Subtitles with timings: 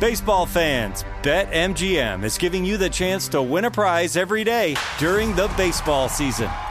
[0.00, 5.34] Baseball fans, BetMGM is giving you the chance to win a prize every day during
[5.34, 6.48] the baseball season.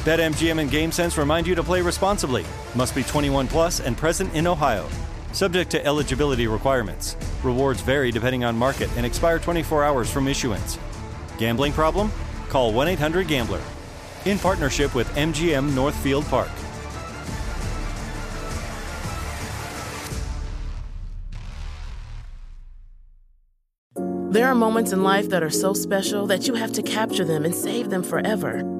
[0.00, 2.46] BetMGM and GameSense remind you to play responsibly.
[2.74, 4.88] Must be 21 plus and present in Ohio.
[5.32, 7.18] Subject to eligibility requirements.
[7.44, 10.78] Rewards vary depending on market and expire 24 hours from issuance.
[11.36, 12.10] Gambling problem?
[12.48, 13.60] Call 1 800 Gambler.
[14.24, 16.48] In partnership with MGM Northfield Park.
[24.30, 27.44] There are moments in life that are so special that you have to capture them
[27.44, 28.79] and save them forever.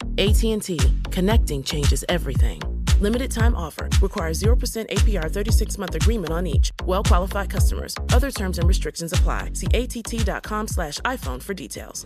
[0.21, 0.77] AT&T.
[1.09, 2.61] Connecting changes everything.
[2.99, 3.89] Limited time offer.
[4.03, 6.71] Requires 0% APR 36 month agreement on each.
[6.85, 7.95] Well qualified customers.
[8.13, 9.49] Other terms and restrictions apply.
[9.53, 12.05] See att.com slash iPhone for details.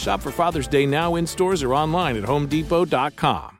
[0.00, 3.58] Shop for Father's Day now in stores or online at homedepot.com.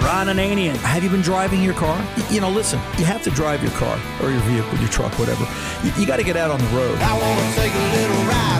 [0.00, 0.76] Ron Ananian.
[0.76, 1.96] Have you been driving your car?
[2.16, 5.12] Y- You know, listen, you have to drive your car or your vehicle, your truck,
[5.18, 5.46] whatever.
[5.84, 6.96] You, you got to get out on the road.
[7.02, 8.59] I wanna take a little ride with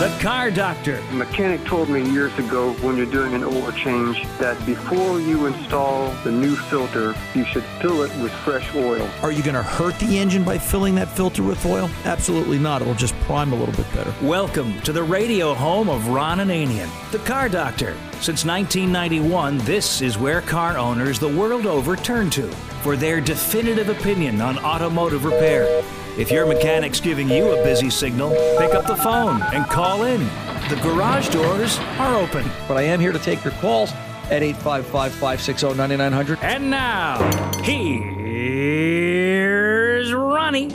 [0.00, 0.96] The Car Doctor.
[0.96, 5.44] A mechanic told me years ago when you're doing an oil change that before you
[5.44, 9.06] install the new filter, you should fill it with fresh oil.
[9.22, 11.90] Are you going to hurt the engine by filling that filter with oil?
[12.06, 12.80] Absolutely not.
[12.80, 14.14] It'll just prime a little bit better.
[14.26, 17.94] Welcome to the radio home of Ron Ananian, the Car Doctor.
[18.22, 22.48] Since 1991, this is where car owners the world over turn to
[22.82, 25.84] for their definitive opinion on automotive repair.
[26.18, 30.20] If your mechanic's giving you a busy signal, pick up the phone and call in.
[30.68, 32.44] The garage doors are open.
[32.68, 33.92] But I am here to take your calls
[34.30, 36.38] at 855 560 9900.
[36.42, 37.18] And now,
[37.62, 38.12] here's
[40.12, 40.70] Ronnie.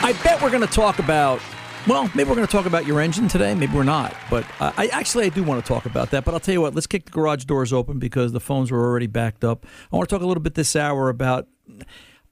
[0.00, 1.40] I bet we're going to talk about.
[1.86, 3.54] Well, maybe we're going to talk about your engine today.
[3.54, 4.14] Maybe we're not.
[4.30, 6.24] But uh, I actually I do want to talk about that.
[6.24, 6.74] But I'll tell you what.
[6.74, 9.64] Let's kick the garage doors open because the phones were already backed up.
[9.90, 11.48] I want to talk a little bit this hour about.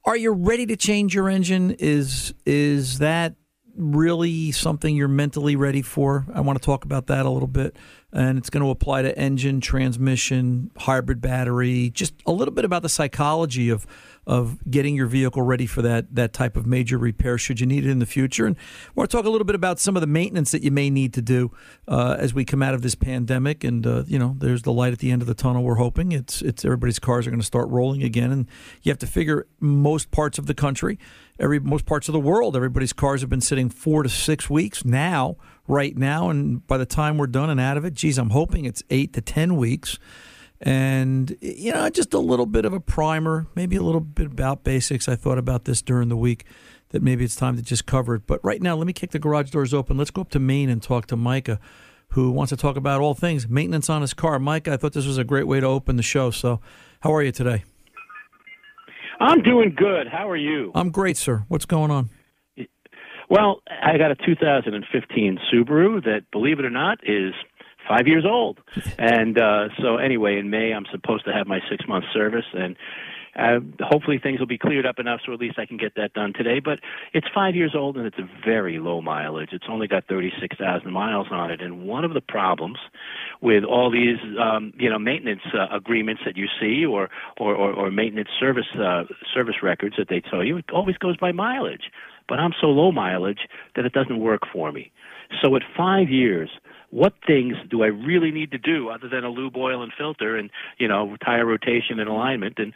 [0.07, 1.73] Are you ready to change your engine?
[1.81, 3.35] Is is that
[3.75, 6.25] really something you're mentally ready for?
[6.33, 7.77] I want to talk about that a little bit.
[8.13, 12.83] And it's going to apply to engine, transmission, hybrid battery, just a little bit about
[12.83, 13.85] the psychology of
[14.27, 17.87] of getting your vehicle ready for that that type of major repair should you need
[17.87, 18.47] it in the future.
[18.47, 20.71] And I want to talk a little bit about some of the maintenance that you
[20.71, 21.53] may need to do
[21.87, 23.63] uh, as we come out of this pandemic.
[23.63, 25.63] And uh, you know, there's the light at the end of the tunnel.
[25.63, 28.47] We're hoping it's it's everybody's cars are going to start rolling again, and
[28.83, 30.99] you have to figure most parts of the country,
[31.39, 34.85] every most parts of the world, everybody's cars have been sitting four to six weeks
[34.85, 35.37] now,
[35.69, 38.65] right now, and by the time we're done and out of it, geez, I'm hoping
[38.65, 39.99] it's eight to ten weeks
[40.61, 44.65] and you know just a little bit of a primer maybe a little bit about
[44.65, 45.09] basics.
[45.09, 46.45] I thought about this during the week
[46.91, 48.27] that maybe it's time to just cover it.
[48.27, 49.97] But right now let me kick the garage doors open.
[49.97, 51.59] Let's go up to maine and talk to micah
[52.11, 54.39] who wants to talk about all things maintenance on his car.
[54.39, 56.31] Micah i thought this was a great way to open the show.
[56.31, 56.61] So
[57.01, 57.65] how are you today?
[59.21, 60.09] I'm doing good.
[60.09, 60.73] How are you?
[60.75, 61.45] i'm great sir.
[61.49, 62.11] What's going on?
[63.29, 67.35] Well, I got a 2015 Subaru that, believe it or not, is
[67.89, 68.61] five years old.
[68.99, 72.77] And uh, so, anyway, in May, I'm supposed to have my six month service, and
[73.39, 76.15] uh, hopefully things will be cleared up enough so at least I can get that
[76.15, 76.61] done today.
[76.61, 76.79] But
[77.13, 79.51] it's five years old and it's a very low mileage.
[79.53, 81.61] It's only got 36,000 miles on it.
[81.61, 82.79] And one of the problems
[83.43, 87.73] with all these, um, you know, maintenance uh, agreements that you see or, or, or,
[87.75, 89.05] or maintenance service, uh,
[89.35, 91.91] service records that they tell you, it always goes by mileage.
[92.29, 93.41] But I'm so low mileage
[93.77, 94.91] that it doesn't work for me.
[95.43, 96.51] So at five years,
[96.91, 100.37] what things do I really need to do other than a lube oil and filter
[100.37, 102.59] and, you know, tire rotation and alignment?
[102.59, 102.73] And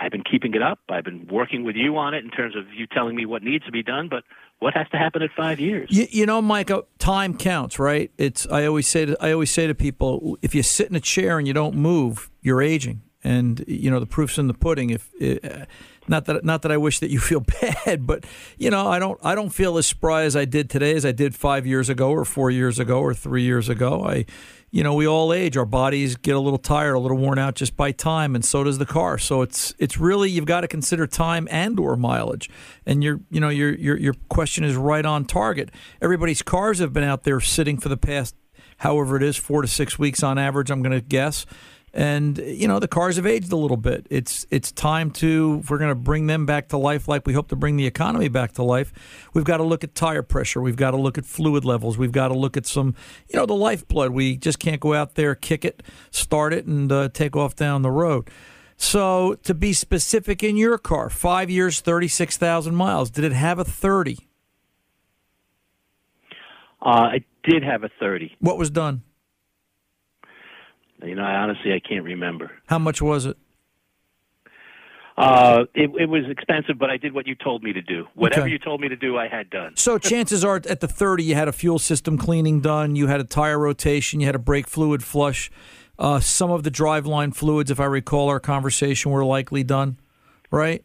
[0.00, 0.78] I've been keeping it up.
[0.88, 3.64] I've been working with you on it in terms of you telling me what needs
[3.64, 4.24] to be done, but
[4.58, 5.88] what has to happen at five years?
[5.90, 8.10] You, you know, Mike, uh, time counts, right?
[8.16, 11.00] It's I always say to I always say to people, if you sit in a
[11.00, 14.90] chair and you don't move, you're aging, and you know the proof's in the pudding.
[14.90, 15.66] If uh,
[16.08, 18.24] not that not that I wish that you feel bad, but
[18.58, 21.12] you know I don't I don't feel as spry as I did today as I
[21.12, 24.04] did five years ago or four years ago or three years ago.
[24.04, 24.26] I
[24.76, 25.56] you know, we all age.
[25.56, 28.64] Our bodies get a little tired, a little worn out just by time, and so
[28.64, 29.16] does the car.
[29.16, 32.50] So it's it's really you've got to consider time and or mileage.
[32.84, 35.70] And your you know your your your question is right on target.
[36.02, 38.34] Everybody's cars have been out there sitting for the past
[38.78, 40.70] however it is four to six weeks on average.
[40.70, 41.46] I'm going to guess
[41.96, 44.06] and you know the cars have aged a little bit.
[44.10, 47.32] It's it's time to if we're going to bring them back to life like we
[47.32, 48.92] hope to bring the economy back to life.
[49.32, 50.60] We've got to look at tire pressure.
[50.60, 51.96] We've got to look at fluid levels.
[51.96, 52.94] We've got to look at some
[53.28, 54.10] you know the lifeblood.
[54.10, 57.80] We just can't go out there, kick it, start it, and uh, take off down
[57.80, 58.28] the road.
[58.76, 63.10] So to be specific in your car, five years, thirty six thousand miles.
[63.10, 64.28] Did it have a thirty?
[66.82, 68.36] Uh, it did have a thirty.
[68.38, 69.02] What was done?
[71.02, 72.50] You know, I honestly I can't remember.
[72.66, 73.36] How much was it?
[75.18, 78.06] Uh, it, it was expensive, but I did what you told me to do.
[78.14, 78.50] Whatever Okay.
[78.52, 79.74] you told me to do, I had done.
[79.74, 83.20] So chances are at the 30, you had a fuel system cleaning done, you had
[83.20, 85.50] a tire rotation, you had a brake fluid flush.
[85.98, 89.98] Uh, some of the driveline fluids, if I recall our conversation, were likely done,
[90.50, 90.84] right?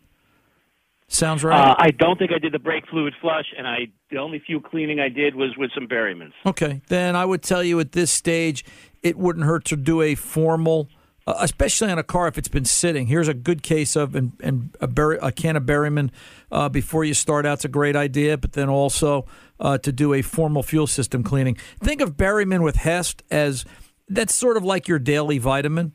[1.11, 1.71] Sounds right.
[1.71, 4.61] Uh, I don't think I did the brake fluid flush, and I the only few
[4.61, 6.31] cleaning I did was with some Berrymans.
[6.45, 8.63] Okay, then I would tell you at this stage,
[9.03, 10.87] it wouldn't hurt to do a formal,
[11.27, 13.07] uh, especially on a car if it's been sitting.
[13.07, 16.11] Here's a good case of and, and a, Berry, a can of Berryman
[16.49, 19.25] uh, before you start out's a great idea, but then also
[19.59, 21.57] uh, to do a formal fuel system cleaning.
[21.83, 23.65] Think of Berryman with Hest as
[24.07, 25.91] that's sort of like your daily vitamin.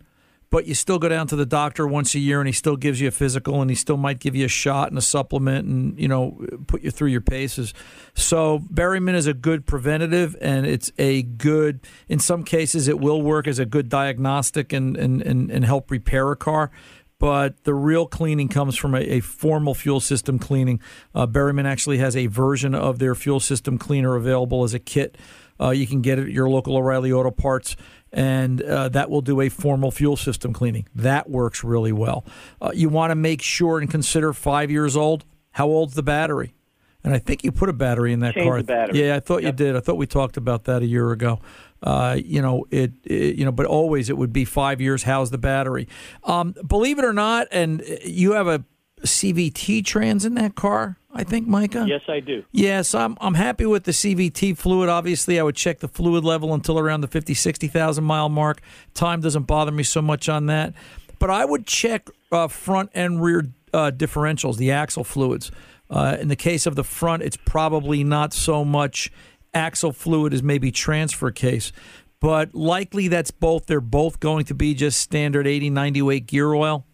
[0.49, 3.01] But you still go down to the doctor once a year, and he still gives
[3.01, 5.99] you a physical, and he still might give you a shot and a supplement, and
[5.99, 7.75] you know put you through your paces.
[8.15, 11.81] So Berryman is a good preventative, and it's a good.
[12.09, 15.91] In some cases, it will work as a good diagnostic and and and, and help
[15.91, 16.71] repair a car.
[17.19, 20.81] But the real cleaning comes from a, a formal fuel system cleaning.
[21.15, 25.17] Uh, Berryman actually has a version of their fuel system cleaner available as a kit.
[25.59, 27.77] Uh, you can get it at your local O'Reilly Auto Parts,
[28.13, 30.87] and uh, that will do a formal fuel system cleaning.
[30.95, 32.25] That works really well.
[32.61, 35.25] Uh, you want to make sure and consider five years old.
[35.53, 36.55] How old's the battery?
[37.03, 38.59] And I think you put a battery in that Change car.
[38.59, 39.07] the battery.
[39.07, 39.77] Yeah, I thought you did.
[39.77, 41.39] I thought we talked about that a year ago.
[41.81, 43.37] Uh, you know it, it.
[43.37, 45.05] You know, but always it would be five years.
[45.05, 45.87] How's the battery?
[46.25, 48.65] Um, believe it or not, and you have a
[49.03, 50.99] CVT trans in that car.
[51.13, 51.87] I think, Micah.
[51.89, 52.45] Yes, I do.
[52.53, 54.91] Yes, I'm I'm happy with the CVT fluid.
[54.91, 58.61] Obviously, I would check the fluid level until around the 50, 60,000 mile mark.
[58.93, 60.75] Time doesn't bother me so much on that.
[61.19, 65.51] But I would check uh, front and rear uh, differentials, the axle fluids.
[65.89, 69.11] Uh, in the case of the front, it's probably not so much
[69.55, 71.73] axle fluid as maybe transfer case.
[72.21, 73.67] But likely that's both.
[73.67, 76.86] They're both going to be just standard 80, 90 weight gear oil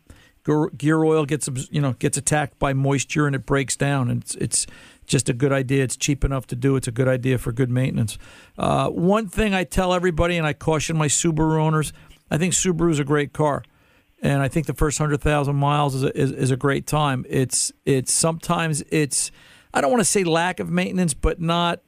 [0.44, 4.10] gear oil gets you know gets attacked by moisture and it breaks down.
[4.10, 4.66] And it's it's
[5.06, 5.84] just a good idea.
[5.84, 6.76] It's cheap enough to do.
[6.76, 8.18] It's a good idea for good maintenance.
[8.58, 11.92] Uh, one thing i tell everybody and i caution my subaru owners
[12.30, 13.64] i think subaru's a great car.
[14.20, 17.24] And i think the first 100000 miles is a, is, is a great time.
[17.28, 19.30] It's it's sometimes it's
[19.74, 21.80] i don't want to say lack of maintenance but not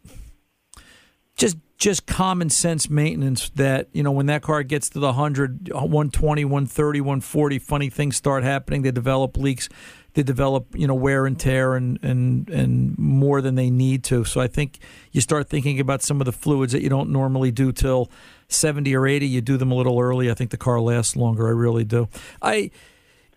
[1.37, 5.71] just just common sense maintenance that you know when that car gets to the 100
[5.73, 8.83] 120 130 140 funny things start happening.
[8.83, 9.69] They develop leaks.
[10.15, 14.25] They develop you know wear and tear and and and more than they need to.
[14.25, 14.79] So i think
[15.11, 18.11] you start thinking about some of the fluids that you don't normally do till
[18.49, 20.31] 70 or 80 you do them a little early.
[20.31, 21.49] I think the car lasts longer.
[21.49, 22.09] I really do.
[22.41, 22.71] I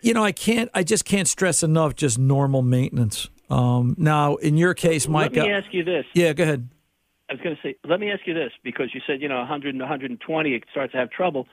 [0.00, 3.28] you know i can't i just can't stress enough just normal maintenance.
[3.50, 6.04] Um, now in your case mike Let me ask you this.
[6.14, 6.68] yeah go ahead
[7.28, 9.38] I was going to say, let me ask you this because you said, you know,
[9.38, 11.46] 100 and 120, it starts to have trouble.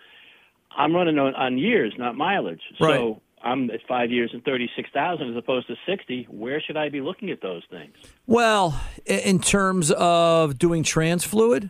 [0.77, 2.62] I'm running on, on years, not mileage.
[2.79, 6.27] So I'm at five years and thirty six thousand as opposed to sixty.
[6.29, 7.94] Where should I be looking at those things?
[8.25, 11.70] Well, in terms of doing trans fluid,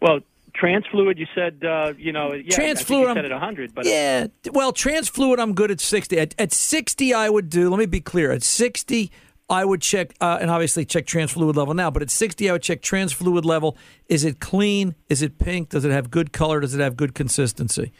[0.00, 0.20] Well,
[0.54, 3.84] trans fluid, you said, uh, you know, yeah, Trans fluid, I'm- said at 100, but
[3.86, 4.28] yeah.
[4.52, 6.18] Well, trans fluid, I'm good at 60.
[6.18, 9.10] At, at 60, I would do, let me be clear, at 60,
[9.50, 12.52] I would check, uh, and obviously check trans fluid level now, but at 60, I
[12.52, 13.76] would check trans fluid level.
[14.08, 14.94] Is it clean?
[15.08, 15.70] Is it pink?
[15.70, 16.60] Does it have good color?
[16.60, 17.92] Does it have good consistency?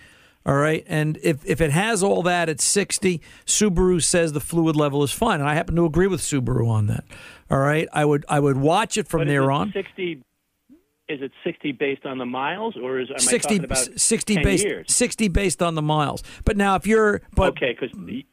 [0.45, 0.85] All right.
[0.87, 5.13] And if, if it has all that at 60, Subaru says the fluid level is
[5.13, 5.41] fine.
[5.41, 7.05] And I happen to agree with Subaru on that.
[7.51, 7.89] All right.
[7.93, 9.73] I would I would watch it from there it on.
[9.73, 10.23] 60,
[11.09, 14.35] is it 60 based on the miles, or is am I 60, talking about 60
[14.35, 14.95] 10 based years?
[14.95, 16.23] 60 based on the miles.
[16.45, 18.25] But now if you're but okay, because the,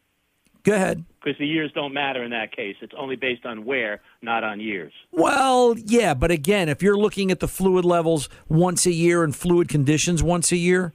[0.66, 1.06] go ahead.
[1.24, 2.76] Because the years don't matter in that case.
[2.82, 4.92] It's only based on where, not on years.
[5.12, 9.36] Well, yeah, but again, if you're looking at the fluid levels once a year and
[9.36, 10.94] fluid conditions once a year,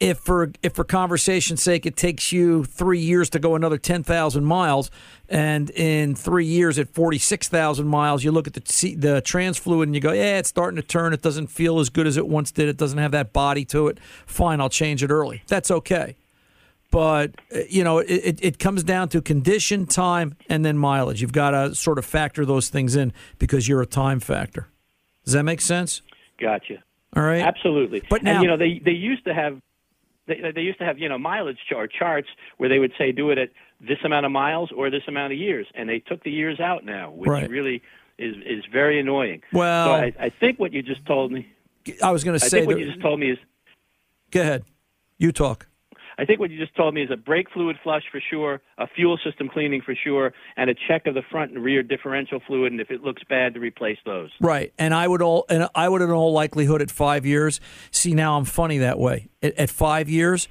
[0.00, 4.02] if for if for conversation's sake it takes you three years to go another ten
[4.02, 4.90] thousand miles,
[5.28, 9.58] and in three years at forty six thousand miles, you look at the the trans
[9.58, 11.12] fluid and you go, yeah, it's starting to turn.
[11.12, 12.68] It doesn't feel as good as it once did.
[12.68, 14.00] It doesn't have that body to it.
[14.26, 15.44] Fine, I'll change it early.
[15.46, 16.16] That's okay.
[16.92, 21.22] But uh, you know, it, it, comes down to condition, time, and then mileage.
[21.22, 24.68] You've got to sort of factor those things in because you're a time factor.
[25.24, 26.02] Does that make sense?
[26.38, 26.84] Gotcha.
[27.16, 27.40] All right.
[27.40, 28.02] Absolutely.
[28.10, 29.58] But now- and you know they they used to have
[30.26, 33.30] they, they used to have you know mileage chart charts where they would say do
[33.30, 33.48] it at
[33.80, 36.84] this amount of miles or this amount of years, and they took the years out
[36.84, 37.48] now, which Right.
[37.48, 37.82] really
[38.18, 39.42] is is very annoying.
[39.50, 41.48] Well- so I, I think what you just told me.
[42.02, 42.58] I was going to I say.
[42.58, 43.38] think what you just told me is
[44.30, 44.64] go ahead.
[45.16, 45.68] You talk.
[46.18, 48.86] I think what you just told me is a brake fluid flush for sure, a
[48.86, 52.72] fuel system cleaning for sure, and a check of the front and rear differential fluid,
[52.72, 54.30] and if it looks bad, to replace those.
[54.40, 57.60] Right, and I would all, and I would in all likelihood at five years.
[57.90, 59.28] See, now I'm funny that way.
[59.42, 60.48] At, at five years,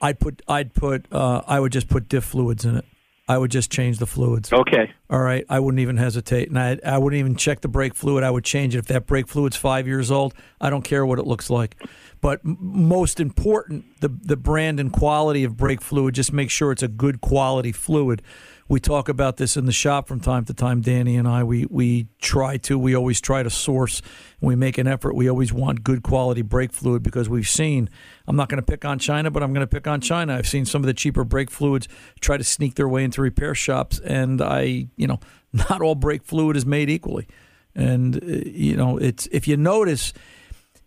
[0.00, 2.84] I'd put, I'd put, uh, I would just put diff fluids in it.
[3.26, 4.52] I would just change the fluids.
[4.52, 4.92] Okay.
[5.08, 8.22] All right, I wouldn't even hesitate, and I, I wouldn't even check the brake fluid.
[8.22, 10.34] I would change it if that brake fluid's five years old.
[10.60, 11.82] I don't care what it looks like,
[12.24, 16.14] but most important, the the brand and quality of brake fluid.
[16.14, 18.22] Just make sure it's a good quality fluid.
[18.66, 20.80] We talk about this in the shop from time to time.
[20.80, 22.78] Danny and I, we we try to.
[22.78, 24.00] We always try to source.
[24.40, 25.14] We make an effort.
[25.14, 27.90] We always want good quality brake fluid because we've seen.
[28.26, 30.34] I'm not going to pick on China, but I'm going to pick on China.
[30.34, 31.88] I've seen some of the cheaper brake fluids
[32.20, 35.20] try to sneak their way into repair shops, and I, you know,
[35.52, 37.28] not all brake fluid is made equally.
[37.74, 40.14] And uh, you know, it's if you notice,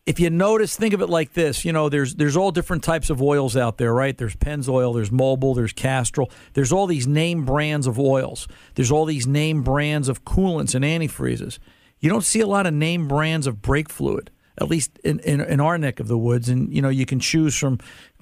[0.08, 1.66] if you notice, think of it like this.
[1.66, 4.18] You know, there's there's all different types of oils out there, right?
[4.18, 6.32] There's Pennzoil, there's Mobil, there's Castrol.
[6.54, 8.48] There's all these name brands of oils.
[8.76, 11.60] There's all these name brands of coolants and antifreezes.
[12.00, 15.42] You don't see a lot of name brands of brake fluid, at least in, in,
[15.42, 16.48] in our neck of the woods.
[16.48, 17.80] And you know, you can choose from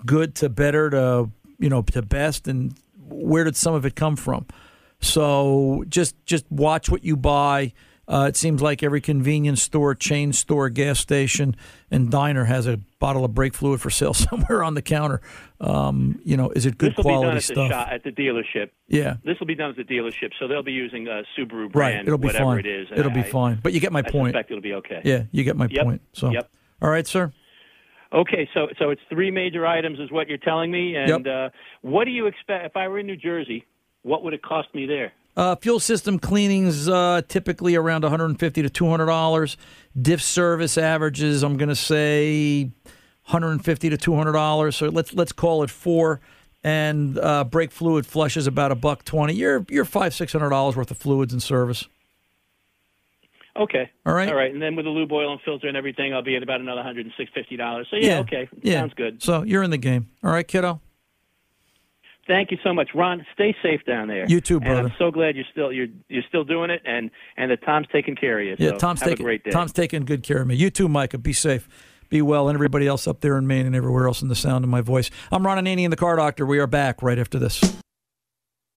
[0.08, 2.48] good to better to you know to best.
[2.48, 2.74] And
[3.08, 4.48] where did some of it come from?
[5.02, 7.74] So just just watch what you buy.
[8.08, 11.56] Uh, it seems like every convenience store, chain store, gas station,
[11.90, 15.22] and diner has a bottle of brake fluid for sale somewhere on the counter.
[15.60, 17.72] Um, you know, is it good this will be done quality the stuff?
[17.72, 18.70] shop, at the dealership.
[18.88, 19.18] Yeah.
[19.24, 22.02] This will be done at the dealership, so they'll be using a Subaru brand, Right.
[22.08, 22.60] It'll be whatever fine.
[22.60, 22.88] it is.
[22.96, 23.60] It'll be fine.
[23.64, 24.34] But you get my I point.
[24.36, 25.02] suspect it'll be okay.
[25.04, 25.84] Yeah, you get my Yep.
[25.84, 26.02] point.
[26.14, 26.50] So, Yep.
[26.82, 27.34] all right, sir.
[28.14, 30.96] Okay, so so it's three major items, is what you're telling me.
[30.96, 31.50] And uh,
[31.82, 32.66] what do you expect?
[32.66, 33.66] If I were in New Jersey,
[34.04, 35.12] what would it cost me there?
[35.38, 39.58] Uh, fuel system cleanings uh, typically around 150 to 200 dollars.
[40.00, 42.64] Diff service averages, I'm going to say
[43.26, 44.76] 150 to 200 dollars.
[44.76, 46.22] So let's let's call it four.
[46.64, 49.34] And uh, brake fluid flushes about a buck twenty.
[49.36, 51.88] You're you're five six hundred dollars worth of fluids and service.
[53.58, 53.90] Okay.
[54.06, 54.28] All right.
[54.28, 56.44] All right, and then with the lube oil and filter and everything, I'll be at
[56.44, 57.88] about another hundred and six fifty dollars.
[57.92, 58.80] So yeah, okay, yeah.
[58.80, 59.22] sounds good.
[59.22, 60.10] So you're in the game.
[60.24, 60.82] All right, kiddo.
[62.28, 63.26] Thank you so much, Ron.
[63.34, 64.26] Stay safe down there.
[64.28, 64.82] You too, And brother.
[64.82, 68.16] I'm so glad you're still you're you're still doing it, and and that Tom's taking
[68.16, 68.56] care of you.
[68.58, 69.52] Yeah, so Tom's taking a great day.
[69.52, 70.56] Tom's taking good care of me.
[70.56, 71.20] You too, Micah.
[71.20, 71.68] Be safe.
[72.10, 74.64] Be well, and everybody else up there in Maine and everywhere else in the sound
[74.64, 75.10] of my voice.
[75.32, 76.46] I'm Ron Ananian, the Car Doctor.
[76.46, 77.62] We are back right after this.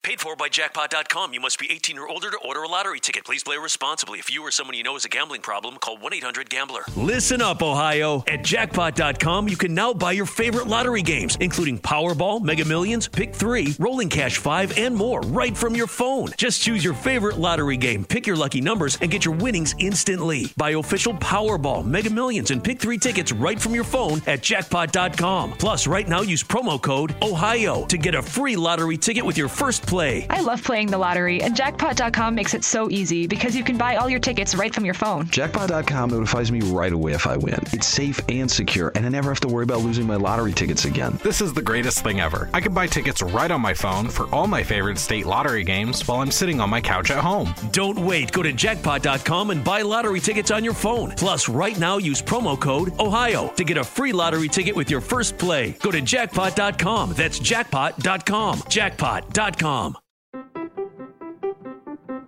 [0.03, 1.33] Paid for by jackpot.com.
[1.33, 3.25] You must be 18 or older to order a lottery ticket.
[3.25, 4.19] Please play responsibly.
[4.19, 6.83] If you or someone you know has a gambling problem, call 1 800 Gambler.
[6.95, 8.23] Listen up, Ohio.
[8.27, 13.35] At jackpot.com, you can now buy your favorite lottery games, including Powerball, Mega Millions, Pick
[13.35, 16.29] 3, Rolling Cash 5, and more, right from your phone.
[16.37, 20.53] Just choose your favorite lottery game, pick your lucky numbers, and get your winnings instantly.
[20.55, 25.51] Buy official Powerball, Mega Millions, and Pick 3 tickets right from your phone at jackpot.com.
[25.53, 29.49] Plus, right now, use promo code OHIO to get a free lottery ticket with your
[29.49, 30.27] first play.
[30.29, 33.95] I love playing the lottery, and jackpot.com makes it so easy because you can buy
[33.95, 35.25] all your tickets right from your phone.
[35.27, 37.59] Jackpot.com notifies me right away if I win.
[37.71, 40.85] It's safe and secure, and I never have to worry about losing my lottery tickets
[40.85, 41.17] again.
[41.23, 42.49] This is the greatest thing ever.
[42.53, 46.05] I can buy tickets right on my phone for all my favorite state lottery games
[46.07, 47.53] while I'm sitting on my couch at home.
[47.71, 48.31] Don't wait.
[48.33, 51.11] Go to jackpot.com and buy lottery tickets on your phone.
[51.11, 55.01] Plus, right now use promo code OHIO to get a free lottery ticket with your
[55.01, 55.71] first play.
[55.81, 57.13] Go to jackpot.com.
[57.13, 58.63] That's jackpot.com.
[58.67, 59.76] Jackpot.com.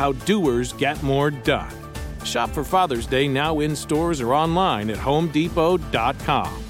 [0.00, 1.70] How doers get more done.
[2.24, 6.69] Shop for Father's Day now in stores or online at homedepot.com.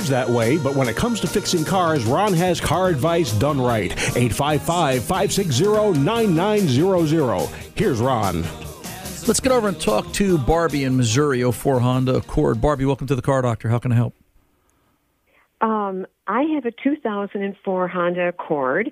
[0.00, 3.60] Drives that way, but when it comes to fixing cars, Ron has car advice done
[3.60, 3.92] right.
[4.16, 7.48] 855 560 9900.
[7.74, 8.42] Here's Ron.
[9.26, 12.62] Let's get over and talk to Barbie in Missouri, 04 Honda Accord.
[12.62, 13.68] Barbie, welcome to the Car Doctor.
[13.68, 14.14] How can I help?
[15.60, 18.90] Um, I have a 2004 Honda Accord.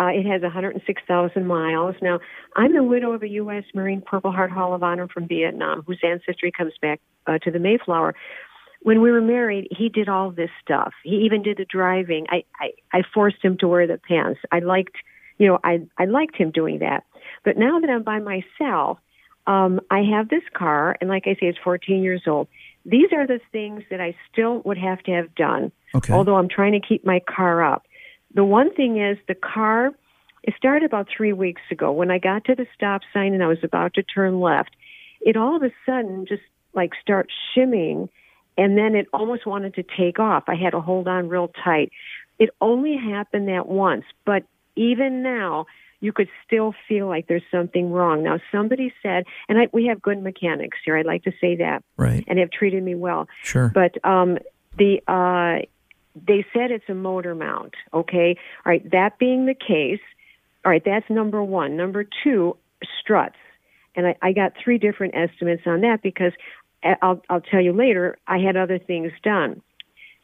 [0.00, 1.94] Uh, it has 106,000 miles.
[2.02, 2.18] Now,
[2.56, 3.64] I'm the widow of a U.S.
[3.74, 7.58] Marine Purple Heart Hall of Honor from Vietnam, whose ancestry comes back uh, to the
[7.58, 8.14] Mayflower.
[8.80, 10.92] When we were married, he did all this stuff.
[11.02, 12.26] He even did the driving.
[12.30, 14.40] I, I, I forced him to wear the pants.
[14.52, 14.96] I liked,
[15.38, 17.04] you know, I, I liked him doing that.
[17.44, 18.98] But now that I'm by myself,
[19.46, 22.48] um, I have this car, and like I say, it's 14 years old.
[22.84, 26.12] These are the things that I still would have to have done, okay.
[26.12, 27.84] although I'm trying to keep my car up.
[28.34, 29.90] The one thing is the car,
[30.42, 31.90] it started about three weeks ago.
[31.92, 34.70] When I got to the stop sign and I was about to turn left,
[35.20, 36.42] it all of a sudden just
[36.74, 38.08] like starts shimming
[38.58, 40.44] and then it almost wanted to take off.
[40.48, 41.90] I had to hold on real tight.
[42.38, 44.42] It only happened that once, but
[44.76, 45.66] even now,
[46.00, 48.22] you could still feel like there's something wrong.
[48.22, 50.96] Now, somebody said, and I, we have good mechanics here.
[50.96, 52.24] I'd like to say that, right?
[52.28, 53.28] And have treated me well.
[53.42, 53.72] Sure.
[53.74, 54.38] But um,
[54.76, 55.64] the uh,
[56.14, 57.74] they said it's a motor mount.
[57.92, 58.90] Okay, all right.
[58.90, 60.00] That being the case,
[60.64, 60.82] all right.
[60.84, 61.76] That's number one.
[61.76, 62.56] Number two,
[63.00, 63.36] struts.
[63.96, 66.32] And I, I got three different estimates on that because
[66.82, 68.18] I'll, I'll tell you later.
[68.26, 69.62] I had other things done.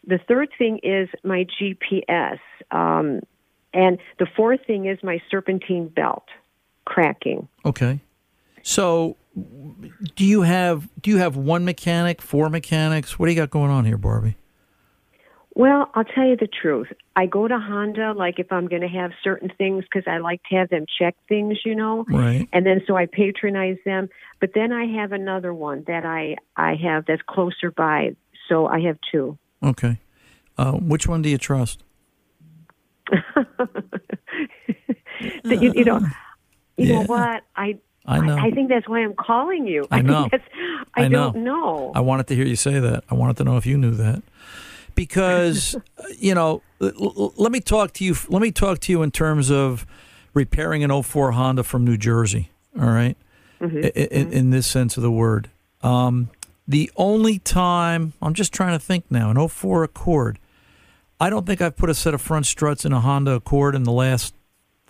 [0.06, 2.38] The third thing is my GPS.
[2.70, 3.20] Um,
[3.72, 6.24] and the fourth thing is my serpentine belt
[6.84, 7.48] cracking.
[7.64, 8.00] Okay.
[8.62, 9.16] So,
[10.14, 13.18] do you have do you have one mechanic, four mechanics?
[13.18, 14.36] What do you got going on here, Barbie?
[15.56, 16.88] Well, I'll tell you the truth.
[17.14, 20.42] I go to Honda like if I'm going to have certain things because I like
[20.50, 22.04] to have them check things, you know.
[22.08, 22.48] Right.
[22.52, 24.08] And then so I patronize them.
[24.40, 28.16] But then I have another one that I I have that's closer by.
[28.48, 29.38] So I have two.
[29.62, 30.00] Okay.
[30.58, 31.84] Uh, which one do you trust?
[35.44, 36.00] You, you know,
[36.76, 37.78] you know what I.
[38.06, 38.36] I know.
[38.36, 39.86] I, think that's why I'm calling you.
[39.90, 40.28] I know.
[40.94, 41.32] I, I know.
[41.32, 41.92] don't know.
[41.94, 43.04] I wanted to hear you say that.
[43.08, 44.22] I wanted to know if you knew that.
[44.94, 45.76] Because,
[46.18, 48.14] you know, let me talk to you.
[48.28, 49.87] Let me talk to you in terms of
[50.35, 52.50] repairing an 04 Honda from New Jersey.
[52.78, 53.16] All right?
[53.61, 53.85] Mhm.
[53.85, 55.48] I- In, in this sense of the word.
[55.83, 56.30] Um,
[56.66, 60.38] the only time, I'm just trying to think now, an 04 Accord.
[61.20, 63.85] I don't think I've put a set of front struts in a Honda Accord in
[63.85, 64.35] the last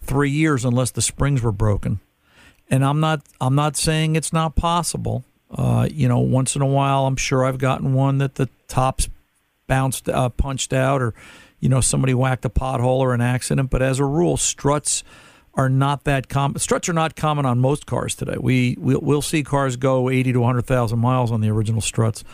[0.01, 1.99] three years unless the springs were broken
[2.71, 5.25] and I'm not I'm not saying it's not possible.
[5.51, 9.09] Uh, you know, once in a while, I'm sure I've gotten one that the tops
[9.67, 11.15] bounced, uh, punched out, or
[11.61, 13.71] you know, somebody whacked a pothole or an accident.
[13.71, 15.03] But as a rule, struts
[15.55, 16.59] are not that common.
[16.59, 18.37] Struts are not common on most cars today.
[18.39, 22.25] We we'll, we'll see cars go 80 to 100 thousand miles on the original struts,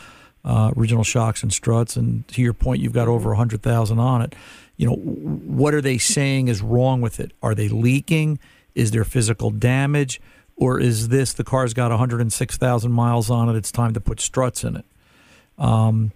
[0.43, 1.95] uh, original shocks and struts.
[1.95, 4.35] And to your point, you've got over 100 thousand on it.
[4.77, 7.31] You know, what are they saying is wrong with it?
[7.41, 8.39] Are they leaking?
[8.73, 10.19] Is there physical damage?
[10.55, 13.55] Or is this the car's got 106,000 miles on it?
[13.55, 14.85] It's time to put struts in it.
[15.57, 16.11] Um,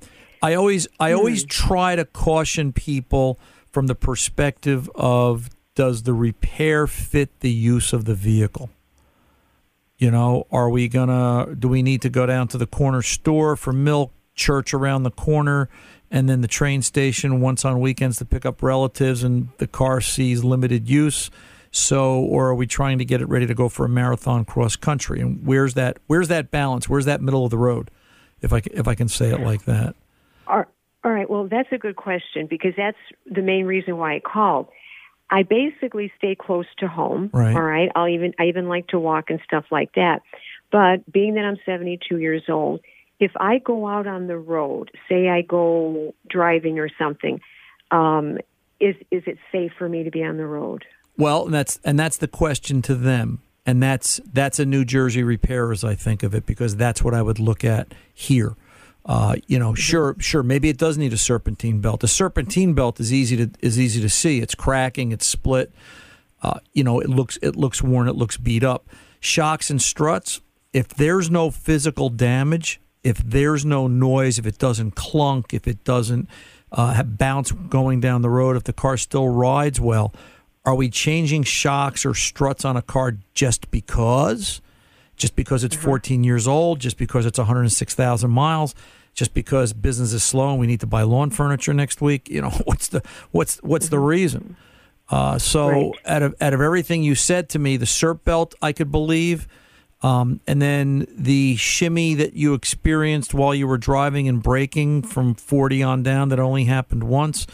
[0.46, 1.18] I always I hmm.
[1.18, 3.40] always try to caution people
[3.72, 8.70] from the perspective of does the repair fit the use of the vehicle?
[9.98, 13.56] You know, are we gonna do we need to go down to the corner store
[13.56, 15.68] for milk, church around the corner,
[16.12, 20.00] and then the train station once on weekends to pick up relatives and the car
[20.00, 21.32] sees limited use?
[21.72, 24.76] So, or are we trying to get it ready to go for a marathon cross
[24.76, 25.22] country?
[25.22, 25.98] And where's that?
[26.06, 26.88] Where's that balance?
[26.88, 27.90] Where's that middle of the road?
[28.42, 29.96] If I if I can say it like that.
[31.06, 31.30] All right.
[31.30, 34.68] Well, that's a good question because that's the main reason why I called.
[35.30, 37.30] I basically stay close to home.
[37.32, 37.56] Right.
[37.56, 37.92] All right.
[37.96, 40.24] I'll even I even like to walk and stuff like that.
[40.72, 42.82] But being that I'm 72 years old,
[43.20, 47.40] if I go out on the road, say I go driving or something,
[47.92, 48.40] um,
[48.80, 50.86] is is it safe for me to be on the road?
[51.18, 55.22] Well, and that's and that's the question to them, and that's that's a New Jersey
[55.22, 58.56] repair, as I think of it, because that's what I would look at here.
[59.06, 62.00] Uh, you know, sure, sure, maybe it does need a serpentine belt.
[62.00, 64.40] The serpentine belt is easy to is easy to see.
[64.40, 65.72] It's cracking, it's split.
[66.42, 68.88] Uh, you know, it looks it looks worn, it looks beat up.
[69.20, 70.42] Shocks and struts.
[70.74, 75.84] If there's no physical damage, if there's no noise, if it doesn't clunk, if it
[75.84, 76.28] doesn't
[76.72, 80.14] uh, have bounce going down the road, if the car still rides well,
[80.66, 84.62] are we changing shocks or struts on a car just because?
[85.18, 86.80] Just because it's 14 years old?
[86.80, 88.76] Just because it's 106,000 miles?
[89.14, 92.30] Just because business is slow and we need to buy lawn furniture next week?
[92.30, 93.02] You know, what's the
[93.32, 94.58] what's what's the reason?
[95.10, 95.92] Uh, so Right.
[96.06, 99.48] out of out of everything you said to me, the SERP belt I could believe,
[100.02, 105.34] um, and then the shimmy that you experienced while you were driving and braking from
[105.36, 107.48] 40 on down that only happened once.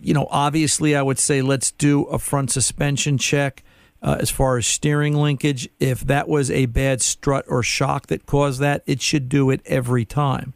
[0.00, 3.62] You know, obviously, I would say let's do a front suspension check
[4.02, 5.68] uh, as far as steering linkage.
[5.78, 9.60] If that was a bad strut or shock that caused that, it should do it
[9.66, 10.54] every time.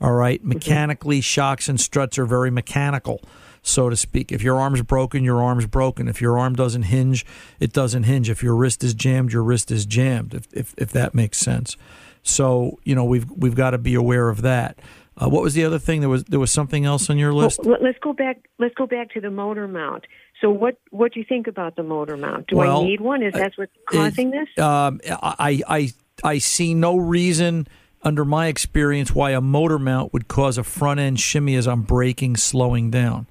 [0.00, 0.44] All right.
[0.44, 3.20] Mechanically, shocks and struts are very mechanical,
[3.62, 4.32] so to speak.
[4.32, 6.08] If your arm's broken, your arm's broken.
[6.08, 7.24] If your arm doesn't hinge,
[7.60, 8.28] it doesn't hinge.
[8.28, 10.34] If your wrist is jammed, your wrist is jammed.
[10.34, 11.76] If if, if that makes sense.
[12.24, 14.78] So you know we've we've got to be aware of that.
[15.16, 16.00] Uh, what was the other thing?
[16.00, 17.60] There was there was something else on your list.
[17.62, 18.48] Well, let- let's go back.
[18.58, 20.04] Let's go back to the motor mount.
[20.42, 22.48] So, what what do you think about the motor mount?
[22.48, 23.22] Do Well, I need one?
[23.22, 24.48] Is that what's causing this?
[24.58, 25.92] Um, I, I
[26.24, 27.68] I see no reason
[28.02, 31.82] under my experience why a motor mount would cause a front end shimmy as I'm
[31.82, 33.28] braking, slowing down.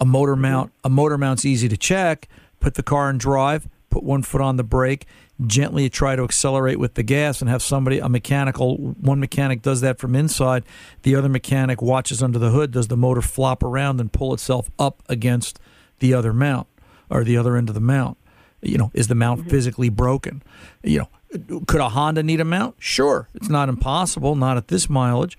[0.00, 2.28] A motor mount a motor mount's easy to check.
[2.60, 3.68] Put the car in drive.
[3.90, 5.06] Put one foot on the brake.
[5.46, 9.82] Gently try to accelerate with the gas and have somebody a mechanical one mechanic does
[9.82, 10.64] that from inside.
[11.02, 12.70] The other mechanic watches under the hood.
[12.70, 15.60] Does the motor flop around and pull itself up against
[15.98, 16.66] the other mount
[17.10, 18.16] or the other end of the mount?
[18.60, 19.50] You know, is the mount mm-hmm.
[19.50, 20.42] physically broken?
[20.82, 22.76] You know, could a Honda need a mount?
[22.78, 25.38] Sure, it's not impossible, not at this mileage.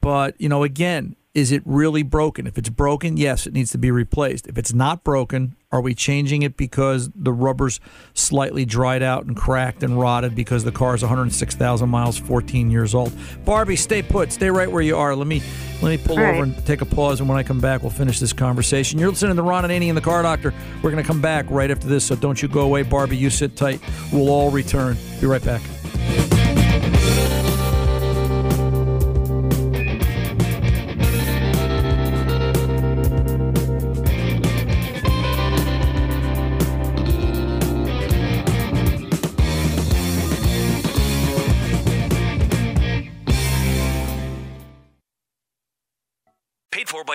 [0.00, 2.48] But, you know, again, is it really broken?
[2.48, 4.48] If it's broken, yes, it needs to be replaced.
[4.48, 7.78] If it's not broken, are we changing it because the rubber's
[8.12, 12.92] slightly dried out and cracked and rotted because the car is 106,000 miles, 14 years
[12.92, 13.12] old?
[13.44, 14.32] Barbie, stay put.
[14.32, 15.14] Stay right where you are.
[15.14, 15.40] Let me
[15.80, 16.42] let me pull All over right.
[16.42, 18.98] and take a pause, and when I come back, we'll finish this conversation.
[18.98, 20.52] You're listening to Ron Ananian the Car Doctor.
[20.82, 23.16] We're going to come back right after this, so don't you go away, Barbie.
[23.16, 23.80] You sit tight.
[24.12, 24.96] We'll all return.
[25.20, 25.62] Be right back.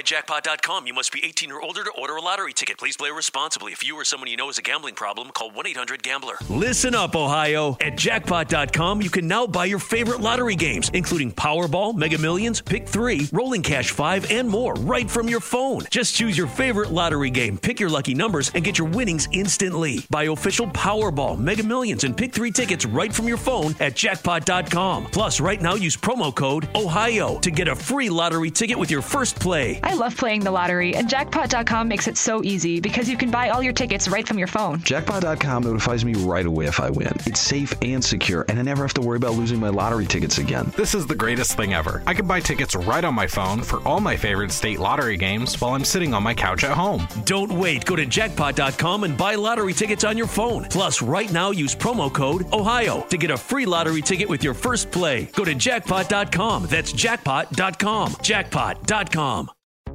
[0.04, 0.88] Paid for by Jackpot.com.
[0.88, 2.78] You must be 18 or older to order a lottery ticket.
[2.78, 3.72] Please play responsibly.
[3.72, 6.36] If you or someone you know has a gambling problem, call 1 800 Gambler.
[6.50, 7.78] Listen up, Ohio.
[7.82, 12.88] At Jackpot.com, you can now buy your favorite lottery games, including Powerball, Mega Millions, Pick
[12.88, 15.84] 3, Rolling Cash 5, and more, right from your phone.
[15.90, 20.06] Just choose your favorite lottery game, pick your lucky numbers, and get your winnings instantly.
[20.10, 25.06] Buy official Powerball, Mega Millions, and Pick 3 tickets right from your phone at Jackpot.com.
[25.06, 29.02] Plus, right now, use promo code OHIO to get a free lottery ticket with your
[29.02, 29.80] first play.
[29.84, 33.50] I love playing the lottery, and jackpot.com makes it so easy because you can buy
[33.50, 34.80] all your tickets right from your phone.
[34.82, 37.14] Jackpot.com notifies me right away if I win.
[37.26, 40.38] It's safe and secure, and I never have to worry about losing my lottery tickets
[40.38, 40.72] again.
[40.76, 42.04] This is the greatest thing ever.
[42.08, 45.60] I can buy tickets right on my phone for all my favorite state lottery games
[45.60, 47.08] while I'm sitting on my couch at home.
[47.26, 47.86] Don't wait.
[47.86, 50.66] Go to jackpot.com and buy lottery tickets on your phone.
[50.66, 54.54] Plus, right now, use promo code OHIO to get a free lottery ticket with your
[54.54, 55.26] first play.
[55.34, 56.68] Go to jackpot.com.
[56.68, 58.16] That's jackpot.com.
[58.22, 59.63] Jackpot.com.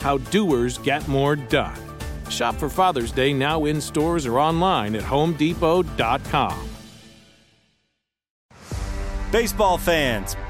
[0.00, 1.78] How doers get more done.
[2.30, 6.68] Shop for Father's Day now in stores or online at homedepot.com.
[9.30, 10.36] Baseball fans,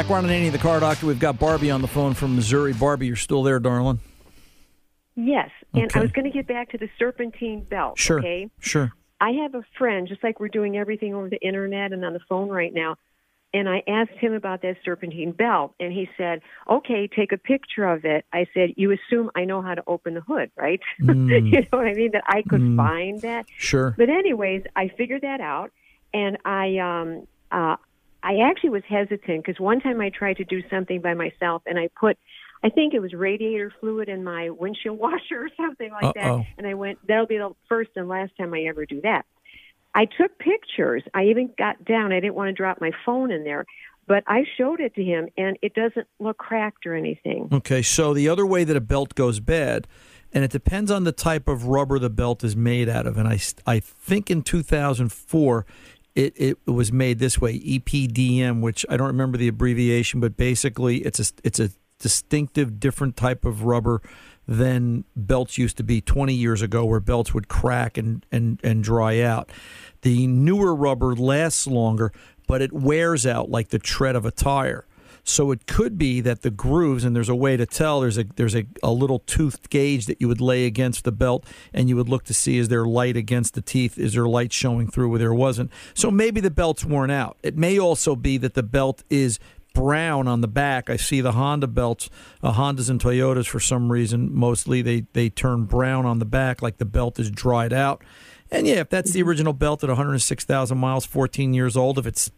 [0.00, 0.08] Back.
[0.08, 1.04] Ron Ananian, the car doctor.
[1.04, 2.72] We've got Barbie on the phone from Missouri.
[2.72, 4.00] Barbie, you're still there, darling?
[5.14, 5.98] Yes, and Okay.
[5.98, 7.98] I was going to get back to the serpentine belt.
[7.98, 8.18] Sure.
[8.18, 8.48] Okay.
[8.60, 8.92] Sure.
[9.20, 12.20] I have a friend, just like we're doing everything over the internet and on the
[12.30, 12.96] phone right now.
[13.52, 17.84] And I asked him about that serpentine belt, and he said, "Okay, take a picture
[17.84, 20.80] of it." I said, "You assume I know how to open the hood, right?
[21.02, 21.52] Mm.
[21.52, 22.12] you know what I mean?
[22.12, 22.76] That I could Mm.
[22.76, 23.94] find that." Sure.
[23.98, 25.72] But anyways, I figured that out,
[26.14, 27.76] and I um uh
[28.22, 31.78] I actually was hesitant because one time I tried to do something by myself, and
[31.78, 32.18] I put.
[32.62, 36.38] I think it was radiator fluid in my windshield washer or something like Uh-oh.
[36.38, 36.46] that.
[36.58, 39.24] And I went, that'll be the first and last time I ever do that.
[39.94, 41.02] I took pictures.
[41.14, 42.12] I even got down.
[42.12, 43.64] I didn't want to drop my phone in there,
[44.06, 47.48] but I showed it to him, and it doesn't look cracked or anything.
[47.50, 49.88] Okay, so the other way that a belt goes bad,
[50.32, 53.16] and it depends on the type of rubber the belt is made out of.
[53.16, 55.66] And I, I think in 2004,
[56.14, 60.98] it, it was made this way, EPDM, which I don't remember the abbreviation, but basically
[60.98, 64.02] it's a it's a distinctive different type of rubber
[64.48, 68.82] than belts used to be 20 years ago, where belts would crack and and and
[68.82, 69.50] dry out.
[70.02, 72.12] The newer rubber lasts longer,
[72.46, 74.86] but it wears out like the tread of a tire.
[75.24, 78.00] So it could be that the grooves, and there's a way to tell.
[78.00, 81.44] There's a there's a, a little toothed gauge that you would lay against the belt,
[81.72, 83.98] and you would look to see is there light against the teeth?
[83.98, 85.70] Is there light showing through where there wasn't?
[85.94, 87.36] So maybe the belt's worn out.
[87.42, 89.38] It may also be that the belt is
[89.72, 90.90] brown on the back.
[90.90, 92.10] I see the Honda belts,
[92.42, 94.34] uh, Hondas and Toyotas for some reason.
[94.34, 98.02] Mostly they they turn brown on the back, like the belt is dried out.
[98.50, 102.30] And yeah, if that's the original belt at 106,000 miles, 14 years old, if it's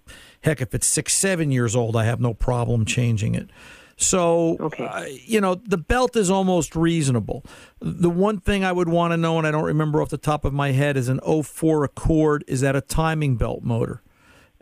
[0.42, 3.48] heck, if it's six, seven years old, I have no problem changing it.
[3.96, 4.85] So, okay.
[4.85, 7.44] uh, you know, the belt is almost reasonable.
[7.81, 10.44] The one thing I would want to know, and I don't remember off the top
[10.44, 12.44] of my head, is an 04 Accord.
[12.46, 14.03] Is that a timing belt motor?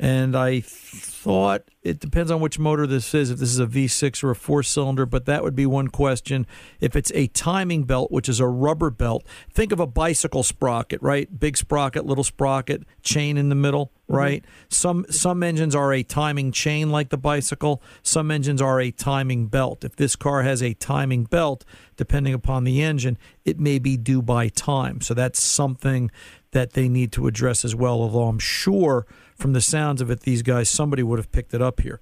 [0.03, 4.25] And I thought it depends on which motor this is, if this is a V6
[4.25, 6.47] or a four cylinder, but that would be one question.
[6.81, 11.03] If it's a timing belt, which is a rubber belt, think of a bicycle sprocket,
[11.03, 11.39] right?
[11.39, 14.15] Big sprocket, little sprocket, chain in the middle, mm-hmm.
[14.15, 14.45] right?
[14.71, 19.49] Some some engines are a timing chain like the bicycle, some engines are a timing
[19.49, 19.85] belt.
[19.85, 21.67] If this car has a timing belt,
[21.99, 25.03] depending upon the engine, it may be due by time.
[25.03, 26.11] So that's something
[26.53, 29.07] that they need to address as well, although I'm sure
[29.41, 32.01] from the sounds of it, these guys, somebody would have picked it up here.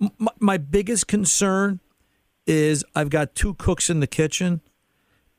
[0.00, 1.80] M- My, biggest concern
[2.46, 4.60] is I've got two cooks in the kitchen,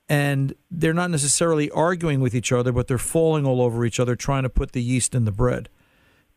[0.07, 4.15] and they're not necessarily arguing with each other, but they're falling all over each other
[4.15, 5.69] trying to put the yeast in the bread.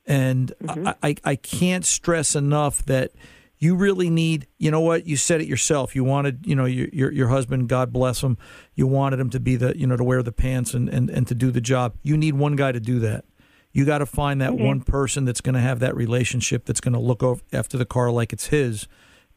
[0.07, 0.89] And mm-hmm.
[0.89, 3.13] I, I, I can't stress enough that
[3.59, 5.07] you really need you know what?
[5.07, 5.95] You said it yourself.
[5.95, 8.37] You wanted you know your your, your husband god bless him
[8.75, 11.29] you wanted him to be the you know to wear the pants and, and, and
[11.29, 11.95] to do the job.
[12.03, 13.25] You need one guy to do that
[13.73, 14.65] you got to find that Okay.
[14.65, 17.87] one person that's going to have that relationship that's going to look over after the
[17.87, 18.87] car like it's his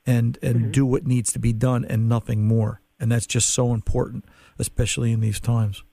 [0.05, 3.73] and and do what needs to be done and nothing more and that's just so
[3.73, 4.25] important
[4.59, 5.83] especially in these times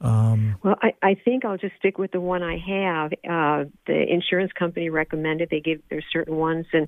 [0.00, 3.12] um, Well, I, I think I'll just stick with the one I have.
[3.28, 6.86] Uh, the insurance company recommended they give there's certain ones, and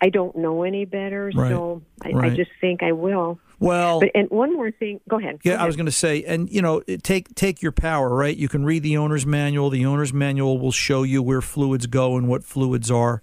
[0.00, 1.50] I don't know any better, Right.
[1.50, 3.40] so I, I just think I will.
[3.60, 5.38] Well But and one more thing, go ahead.
[5.44, 8.36] Yeah, Go I was going to say, and you know, take take your power, right?
[8.36, 9.70] You can read the owner's manual.
[9.70, 13.22] The owner's manual will show you where fluids go and what fluids are.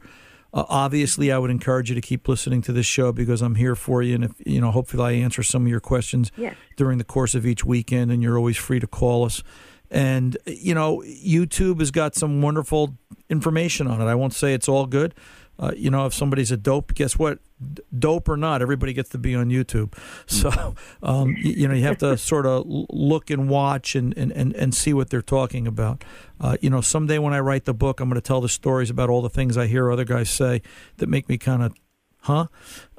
[0.53, 3.73] Uh, obviously, I would encourage you to keep listening to this show because I'm here
[3.75, 6.55] for you, and if you know, hopefully, I answer some of your questions Yes.
[6.75, 9.43] during the course of each weekend, and you're always free to call us.
[9.89, 12.95] And you know, YouTube has got some wonderful
[13.29, 14.05] information on it.
[14.05, 15.13] I won't say it's all good.
[15.61, 17.37] Uh, you know, if somebody's a dope, guess what?
[17.61, 19.93] D- dope or not, everybody gets to be on YouTube.
[20.27, 24.31] So, um, you, you know, you have to sort of look and watch and, and,
[24.31, 26.03] and, and see what they're talking about.
[26.39, 28.89] Uh, you know, someday when I write the book, I'm going to tell the stories
[28.89, 30.63] about all the things I hear other guys say
[30.97, 31.75] that make me kind of,
[32.21, 32.47] huh?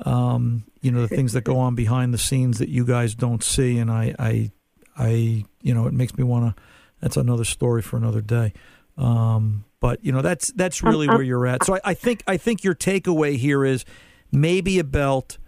[0.01, 3.43] Um, you know, the things that go on behind the scenes that you guys don't
[3.43, 3.79] see.
[3.79, 4.53] And I, I,
[4.97, 6.63] I you know, it makes me want to,
[7.01, 8.53] that's another story for another day.
[8.97, 11.65] Um, but you know, that's that's really where you're at.
[11.65, 13.85] So I, I think I think your takeaway here is
[14.31, 15.39] maybe a belt.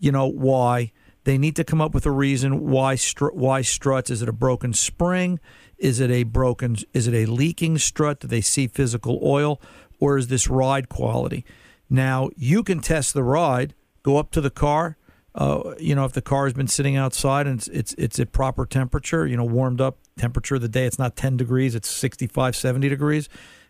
[0.00, 0.90] You know why
[1.22, 2.96] they need to come up with a reason why
[3.32, 4.10] why struts.
[4.10, 5.38] Is it a broken spring?
[5.78, 6.76] Is it a broken?
[6.92, 8.18] Is it a leaking strut?
[8.18, 9.62] Do they see physical oil,
[10.00, 11.44] or is this ride quality?
[11.88, 13.72] Now you can test the ride.
[14.02, 14.96] Go up to the car.
[15.32, 18.32] Uh, you know, if the car has been sitting outside and it's, it's it's at
[18.32, 21.88] proper temperature, you know, warmed up temperature of the day, it's not 10 degrees, it's
[21.88, 23.28] 65, 70 degrees.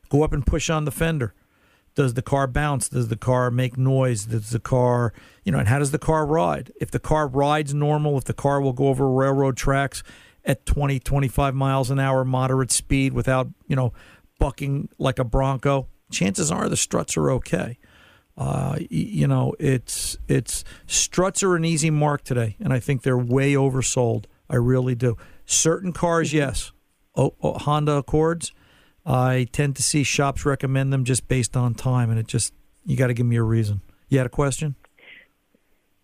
[0.08, 1.34] Go up and push on the fender.
[1.94, 2.90] Does the car bounce?
[2.90, 4.26] Does the car make noise?
[4.26, 5.14] Does the car,
[5.44, 6.70] you know, and how does the car ride?
[6.78, 10.02] If the car rides normal, if the car will go over railroad tracks
[10.44, 13.94] at 20, 25 miles an hour, moderate speed without, you know,
[14.38, 17.78] bucking like a Bronco, chances are the struts are okay.
[18.36, 23.16] Uh, you know, it's it's struts are an easy mark today, and I think they're
[23.16, 24.26] way oversold.
[24.50, 25.16] I really do.
[25.46, 26.72] Certain cars, yes,
[27.14, 28.52] oh, oh, Honda Accords.
[29.06, 32.52] I tend to see shops recommend them just based on time, and it just
[32.84, 33.80] you got to give me a reason.
[34.08, 34.74] You had a question?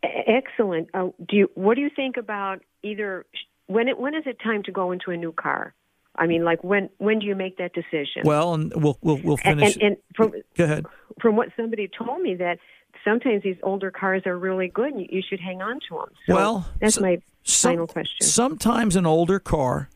[0.02, 0.88] Excellent.
[0.94, 1.50] Uh, do you?
[1.54, 3.26] What do you think about either?
[3.66, 5.74] When it, when is it time to go into a new car?
[6.16, 8.22] I mean, like when when do you make that decision?
[8.24, 9.74] Well, and we'll we'll, we'll finish.
[9.76, 10.86] And, and from Go ahead.
[11.20, 12.58] from what somebody told me that
[13.04, 16.08] sometimes these older cars are really good and you, you should hang on to them.
[16.26, 18.26] So Well, that's my Some- final question.
[18.26, 19.88] Sometimes an older car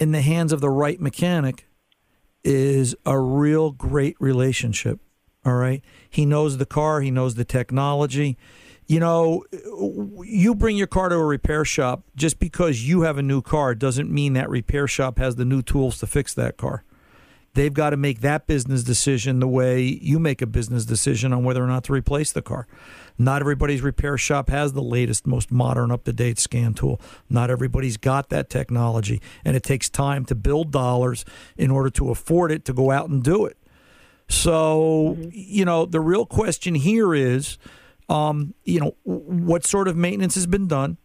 [0.00, 1.66] in the hands of the right mechanic
[2.44, 5.00] is a real great relationship.
[5.44, 5.82] All right.
[6.08, 8.36] He knows the car, he knows the technology.
[8.86, 9.44] You know,
[10.22, 13.74] you bring your car to a repair shop just because you have a new car
[13.74, 16.84] doesn't mean that repair shop has the new tools to fix that car.
[17.54, 21.44] They've got to make that business decision the way you make a business decision on
[21.44, 22.66] whether or not to replace the car.
[23.16, 27.00] Not everybody's repair shop has the latest, most modern, up to date scan tool.
[27.30, 31.24] Not everybody's got that technology, and it takes time to build dollars
[31.56, 33.56] in order to afford it to go out and do it.
[34.28, 37.58] So, you know, the real question here is
[38.06, 40.98] Um, you know, what sort of maintenance has been done?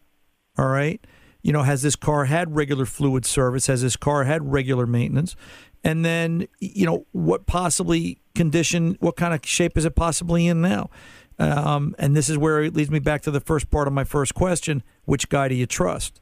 [0.58, 1.00] All right.
[1.40, 3.68] You know, has this car had regular fluid service?
[3.68, 5.34] Has this car had regular maintenance?
[5.82, 10.60] And then, you know, what possibly condition, what kind of shape is it possibly in
[10.60, 10.90] now?
[11.38, 14.04] Um, and this is where it leads me back to the first part of my
[14.04, 16.20] first question: Which guy do you trust?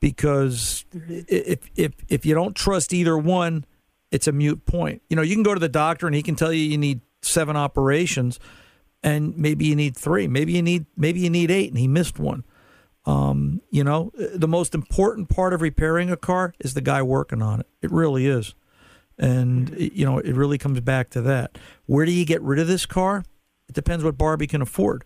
[0.00, 3.64] Because if if if you don't trust either one,
[4.10, 5.00] it's a mute point.
[5.08, 7.00] You know, you can go to the doctor and he can tell you you need
[7.22, 8.38] seven operations,
[9.02, 12.18] and maybe you need three, maybe you need maybe you need eight, and he missed
[12.18, 12.44] one.
[13.06, 17.40] Um, you know, the most important part of repairing a car is the guy working
[17.40, 17.66] on it.
[17.80, 18.54] It really is.
[19.18, 21.56] And, you know, it really comes back to that.
[21.86, 23.24] Where do you get rid of this car?
[23.68, 25.04] It depends what Barbie can afford.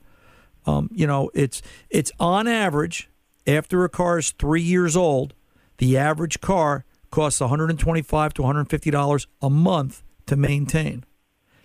[0.66, 3.08] Um, you know, it's it's on average
[3.46, 5.34] after a car is three years old,
[5.78, 11.04] the average car costs 125 to 150 dollars a month to maintain.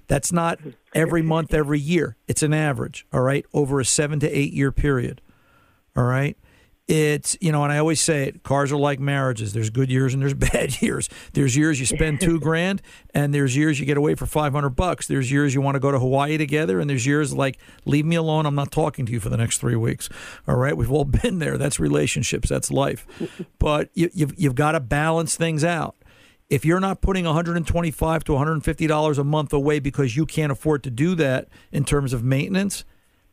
[0.07, 0.59] That's not
[0.93, 2.15] every month, every year.
[2.27, 3.05] It's an average.
[3.11, 5.21] All right, over a seven to eight year period.
[5.95, 6.37] All right.
[6.85, 9.53] It's, you know, and I always say it cars are like marriages.
[9.53, 11.07] There's good years and there's bad years.
[11.31, 12.81] There's years you spend two grand,
[13.13, 15.07] and there's years you get away for 500 bucks.
[15.07, 18.17] There's years you want to go to Hawaii together, and there's years like, leave me
[18.17, 18.45] alone.
[18.45, 20.09] I'm not talking to you for the next three weeks.
[20.45, 20.75] All right.
[20.75, 21.57] We've all been there.
[21.57, 23.07] That's relationships, that's life.
[23.59, 25.95] But you, you've, you've got to balance things out
[26.49, 30.83] if you're not putting 125 to 150 dollars a month away because you can't afford
[30.83, 32.85] to do that in terms of maintenance,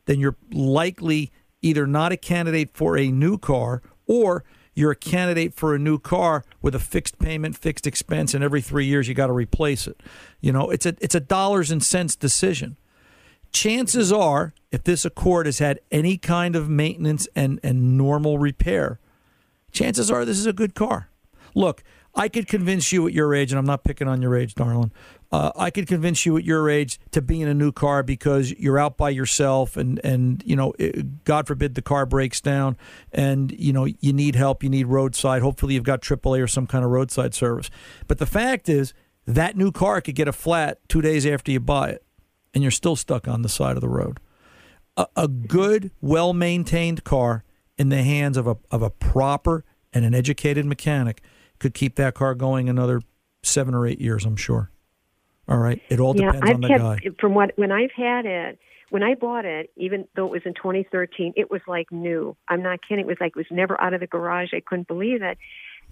[0.06, 1.30] then you're likely
[1.62, 4.44] either not a candidate for a new car or
[4.74, 8.60] you're a candidate for a new car with a fixed payment, fixed expense, and every
[8.60, 10.00] three years you got to replace it.
[10.40, 12.76] You know, it's a it's a dollars and cents decision.
[13.52, 19.00] Chances are, if this Accord has had any kind of maintenance and, and normal repair,
[19.72, 21.10] chances are this is a good car.
[21.54, 21.82] Look,
[22.14, 24.92] I could convince you at your age, and I'm not picking on your age, darling.
[25.32, 28.50] Uh, I could convince you at your age to be in a new car because
[28.52, 32.76] you're out by yourself, and and you know, it, God forbid the car breaks down,
[33.12, 35.42] and you know you need help, you need roadside.
[35.42, 37.70] Hopefully, you've got AAA or some kind of roadside service.
[38.08, 38.92] But the fact is,
[39.24, 42.04] that new car could get a flat two days after you buy it,
[42.52, 44.18] and you're still stuck on the side of the road.
[44.96, 47.44] A, a good, well maintained car
[47.78, 51.22] in the hands of a of a proper and an educated mechanic
[51.60, 53.00] could keep that car going another
[53.44, 54.72] seven or eight years, I'm sure.
[55.50, 55.82] All right.
[55.88, 56.98] It all yeah, depends I've on the kept, guy.
[57.20, 58.58] From what when I've had it,
[58.90, 62.36] when I bought it, even though it was in 2013, it was like new.
[62.48, 63.04] I'm not kidding.
[63.04, 64.50] It was like it was never out of the garage.
[64.54, 65.38] I couldn't believe it.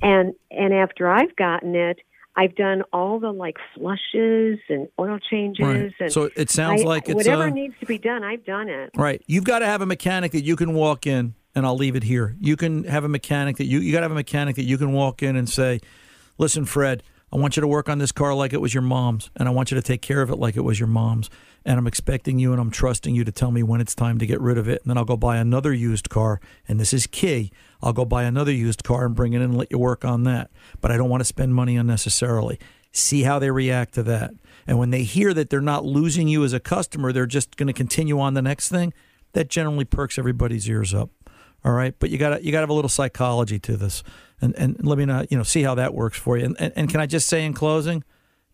[0.00, 1.98] And and after I've gotten it,
[2.36, 5.64] I've done all the like flushes and oil changes.
[5.64, 5.92] Right.
[5.98, 8.22] And So it sounds I- like it's, whatever uh, needs to be done.
[8.22, 8.90] I've done it.
[8.94, 9.22] Right.
[9.26, 12.04] You've got to have a mechanic that you can walk in, and I'll leave it
[12.04, 12.36] here.
[12.40, 14.78] You can have a mechanic that you you got to have a mechanic that you
[14.78, 15.80] can walk in and say,
[16.38, 19.30] "Listen, Fred, I want you to work on this car like it was your mom's,
[19.36, 21.28] and I want you to take care of it like it was your mom's.
[21.64, 24.26] And I'm expecting you and I'm trusting you to tell me when it's time to
[24.26, 24.80] get rid of it.
[24.80, 27.52] And then I'll go buy another used car, and this is key.
[27.82, 30.22] I'll go buy another used car and bring it in and let you work on
[30.24, 30.50] that.
[30.80, 32.58] But I don't want to spend money unnecessarily.
[32.92, 34.32] See how they react to that.
[34.66, 37.66] And when they hear that they're not losing you as a customer, they're just going
[37.66, 38.94] to continue on the next thing.
[39.32, 41.10] That generally perks everybody's ears up.
[41.64, 44.02] All right, but you got you got to have a little psychology to this,
[44.40, 46.44] and and let me know you know see how that works for you.
[46.44, 48.04] And, and and can I just say in closing,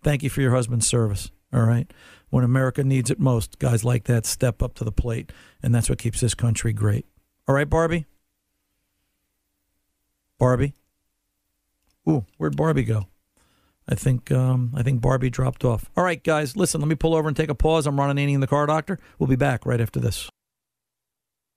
[0.03, 1.31] thank you for your husband's service.
[1.53, 1.91] All right,
[2.31, 5.33] when America needs it most, guys like that step up to the plate,
[5.63, 7.07] and that's what keeps this country great.
[7.47, 8.07] All right, Barbie.
[10.39, 10.73] Barbie.
[12.09, 13.07] Ooh, where'd Barbie go?
[13.87, 15.91] I think um, I think Barbie dropped off.
[15.97, 16.81] All right, guys, listen.
[16.81, 17.87] Let me pull over and take a pause.
[17.87, 18.99] I'm Ron Ananian, the car doctor.
[19.19, 20.31] We'll be back right after this.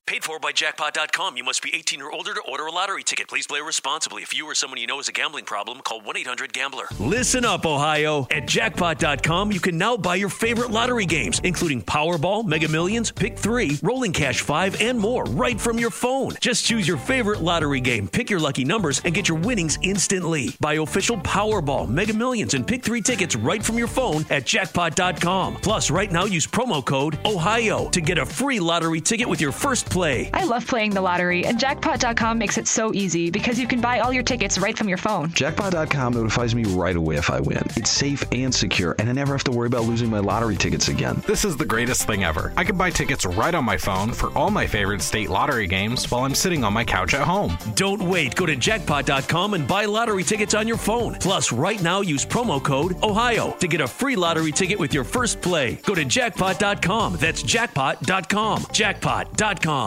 [0.08, 1.36] Paid for by jackpot.com.
[1.36, 3.28] You must be 18 or older to order a lottery ticket.
[3.28, 4.24] Please play responsibly.
[4.24, 6.86] If you or someone you know has a gambling problem, call 1 800 Gambler.
[6.98, 8.26] Listen up, Ohio.
[8.32, 13.38] At jackpot.com, you can now buy your favorite lottery games, including Powerball, Mega Millions, Pick
[13.38, 16.32] 3, Rolling Cash 5, and more, right from your phone.
[16.40, 20.56] Just choose your favorite lottery game, pick your lucky numbers, and get your winnings instantly.
[20.62, 25.58] Buy official Powerball, Mega Millions, and Pick 3 tickets right from your phone at jackpot.com.
[25.58, 29.52] Plus, right now, use promo code OHIO to get a free lottery ticket with your
[29.52, 30.30] first play.
[30.32, 33.98] I love playing the lottery, and jackpot.com makes it so easy because you can buy
[34.02, 35.32] all your tickets right from your phone.
[35.32, 37.64] Jackpot.com notifies me right away if I win.
[37.76, 40.88] It's safe and secure, and I never have to worry about losing my lottery tickets
[40.88, 41.24] again.
[41.26, 42.54] This is the greatest thing ever.
[42.56, 46.12] I can buy tickets right on my phone for all my favorite state lottery games
[46.12, 47.58] while I'm sitting on my couch at home.
[47.74, 48.36] Don't wait.
[48.36, 51.16] Go to jackpot.com and buy lottery tickets on your phone.
[51.16, 55.06] Plus, right now, use promo code OHIO to get a free lottery ticket with your
[55.06, 55.80] first play.
[55.88, 57.16] Go to jackpot.com.
[57.16, 58.68] That's jackpot.com.
[58.72, 59.87] Jackpot.com.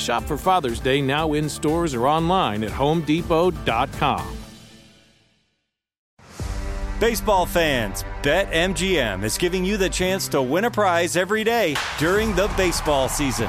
[0.00, 4.36] Shop for Father's Day now in stores or online at homedepot.com.
[6.98, 12.34] Baseball fans, BetMGM is giving you the chance to win a prize every day during
[12.34, 13.48] the baseball season.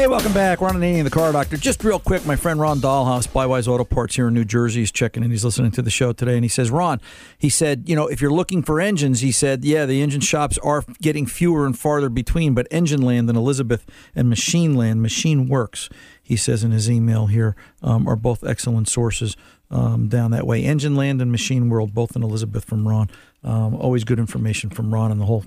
[0.00, 0.62] Hey, welcome back.
[0.62, 1.58] Ron Ananian, the car doctor.
[1.58, 4.90] Just real quick, my friend Ron Dahlhaus, Bywise Auto Parts here in New Jersey, is
[4.90, 5.30] checking in.
[5.30, 7.02] He's listening to the show today, and he says, Ron,
[7.36, 10.56] he said, you know, if you're looking for engines, he said, yeah, the engine shops
[10.62, 13.84] are getting fewer and farther between, but Engine Land in Elizabeth
[14.14, 15.90] and Machine Land, Machine Works,
[16.22, 19.36] he says in his email here, um, are both excellent sources
[19.70, 20.64] um, down that way.
[20.64, 23.10] Engine Land and Machine World, both in Elizabeth from Ron.
[23.44, 25.44] Um, always good information from Ron and the whole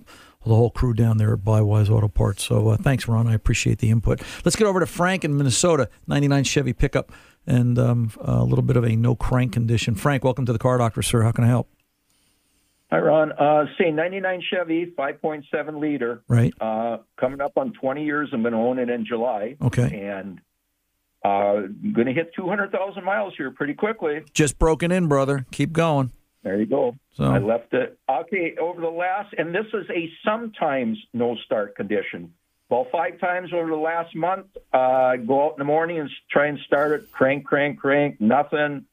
[0.49, 2.43] the whole crew down there at Bywise Auto Parts.
[2.43, 3.27] So uh, thanks, Ron.
[3.27, 4.21] I appreciate the input.
[4.43, 7.11] Let's get over to Frank in Minnesota, 99 Chevy pickup,
[7.47, 9.95] and um, a little bit of a no crank condition.
[9.95, 11.23] Frank, welcome to the Car Doctor, sir.
[11.23, 11.69] How can I help?
[12.93, 13.31] Hi, Ron.
[13.31, 16.21] Uh, say 99 Chevy, 5.7 liter.
[16.27, 16.53] Right.
[16.61, 18.29] Uh, coming up on 20 years.
[18.31, 19.55] I'm going to own it in July.
[19.59, 20.07] Okay.
[20.07, 20.39] And
[21.25, 24.21] uh, going to hit 200,000 miles here pretty quickly.
[24.33, 25.47] Just broken in, brother.
[25.49, 26.11] Keep going.
[26.43, 26.95] There you go.
[27.13, 27.97] So- I left it.
[28.09, 32.33] Okay, over the last, and this is a sometimes no start condition.
[32.69, 36.47] Well, five times over the last month, uh, go out in the morning and try
[36.47, 38.85] and start it, crank, crank, crank, nothing.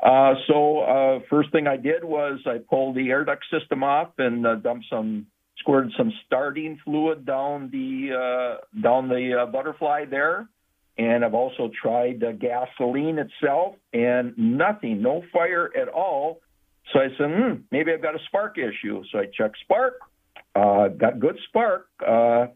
[0.00, 4.10] Uh, so uh, first thing I did was I pulled the air duct system off
[4.18, 5.26] and uh, dumped some,
[5.58, 8.12] squirted some starting fluid down the
[8.60, 10.48] uh, down the uh, butterfly there,
[10.96, 16.40] and I've also tried the gasoline itself, and nothing, no fire at all.
[16.92, 19.02] So I said, hmm, maybe I've got a spark issue.
[19.10, 19.98] So I checked spark,
[20.54, 22.46] uh, got good spark uh,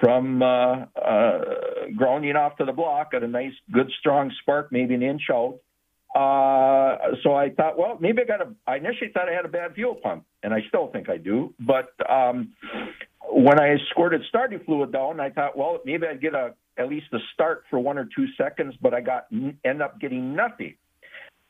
[0.00, 1.40] from uh, uh,
[1.96, 5.58] grounding off to the block, got a nice, good, strong spark, maybe an inch out.
[6.14, 8.54] Uh, so I thought, well, maybe I got a.
[8.66, 11.54] I initially thought I had a bad fuel pump, and I still think I do.
[11.60, 12.54] But um,
[13.30, 17.06] when I squirted starting fluid down, I thought, well, maybe I'd get a at least
[17.12, 19.26] a start for one or two seconds, but I got
[19.64, 20.76] end up getting nothing.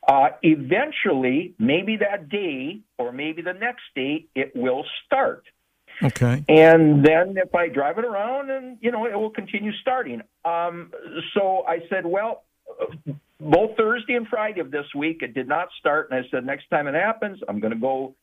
[0.09, 5.43] Uh, eventually, maybe that day or maybe the next day, it will start.
[6.01, 6.43] Okay.
[6.49, 10.23] And then if I drive it around, and you know, it will continue starting.
[10.43, 10.91] Um,
[11.35, 12.43] so I said, well,
[13.39, 16.09] both Thursday and Friday of this week, it did not start.
[16.09, 18.15] And I said, next time it happens, I'm going to go.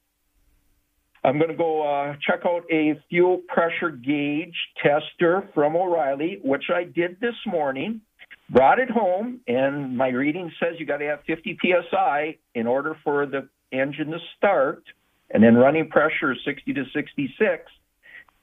[1.22, 6.64] I'm going to go uh, check out a fuel pressure gauge tester from O'Reilly, which
[6.74, 8.00] I did this morning.
[8.48, 12.96] Brought it home, and my reading says you got to have 50 psi in order
[13.02, 14.84] for the engine to start,
[15.30, 17.64] and then running pressure is 60 to 66.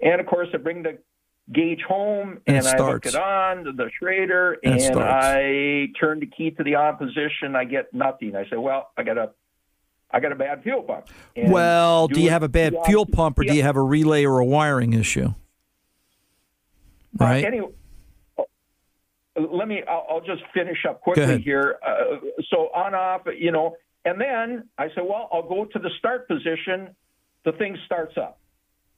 [0.02, 0.98] And of course, I bring the
[1.52, 5.00] gauge home And and, I hook it on to the Schrader And and.
[5.00, 7.56] I turn the key to the on position.
[7.56, 8.36] I get nothing.
[8.36, 9.32] I say, well, I got a,
[10.12, 11.08] I got a bad fuel pump.
[11.36, 14.26] And well, do you have a bad fuel pump or do you have a relay
[14.26, 15.34] or a wiring issue?
[17.18, 17.44] Right.
[17.44, 17.83] Uh, anyway, uh,
[19.36, 19.84] let me.
[19.88, 21.78] I'll, I'll just finish up quickly here.
[21.86, 22.18] Uh,
[22.50, 23.76] so on off, you know,
[24.06, 26.96] and then I said, well, I'll go to the start position.
[27.46, 28.40] The thing starts up,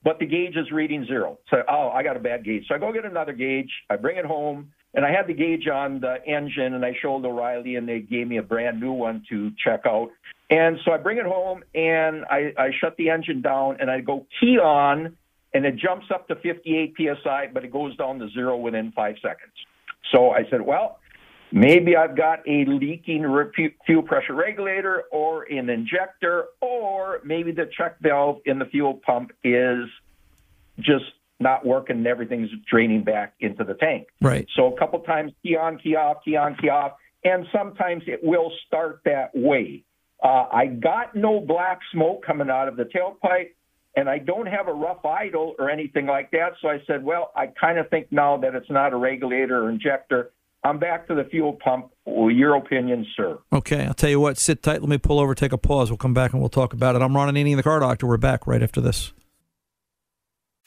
[0.04, 1.40] but the gauge is reading zero.
[1.50, 2.66] So oh, I got a bad gauge.
[2.68, 3.72] So I go get another gauge.
[3.90, 7.26] I bring it home, and I had the gauge on the engine, and I showed
[7.26, 10.12] O'Reilly, and they gave me a brand new one to check out.
[10.50, 14.02] And so I bring it home, and I, I shut the engine down, and I
[14.02, 15.18] go key on,
[15.54, 19.16] and it jumps up to 58 psi, but it goes down to zero within five
[19.22, 19.54] seconds.
[20.12, 20.99] So I said, well,
[21.51, 23.24] maybe I've got a leaking
[23.86, 29.32] fuel pressure regulator or an injector, or maybe the check valve in the fuel pump
[29.43, 29.86] is
[30.80, 31.06] just
[31.39, 34.08] not working and everything's draining back into the tank.
[34.22, 34.47] Right.
[34.56, 36.93] So a couple times key on, key off, key on, key off,
[37.24, 39.84] and sometimes it will start that way.
[40.24, 43.51] Uh, I got no black smoke coming out of the tailpipe,
[43.96, 46.54] and I don't have a rough idle or anything like that.
[46.62, 49.70] So I said, well, I kind of think now that it's not a regulator or
[49.70, 50.32] injector.
[50.64, 51.91] I'm back to the fuel pump.
[52.08, 53.38] Your opinion, sir.
[53.54, 54.38] Okay, I'll tell you what.
[54.38, 54.82] Sit tight.
[54.82, 55.91] Let me pull over, take a pause.
[55.91, 57.02] We'll come back and we'll talk about it.
[57.02, 58.08] I'm Ron Ananian, the car doctor.
[58.08, 59.14] We're back right after this.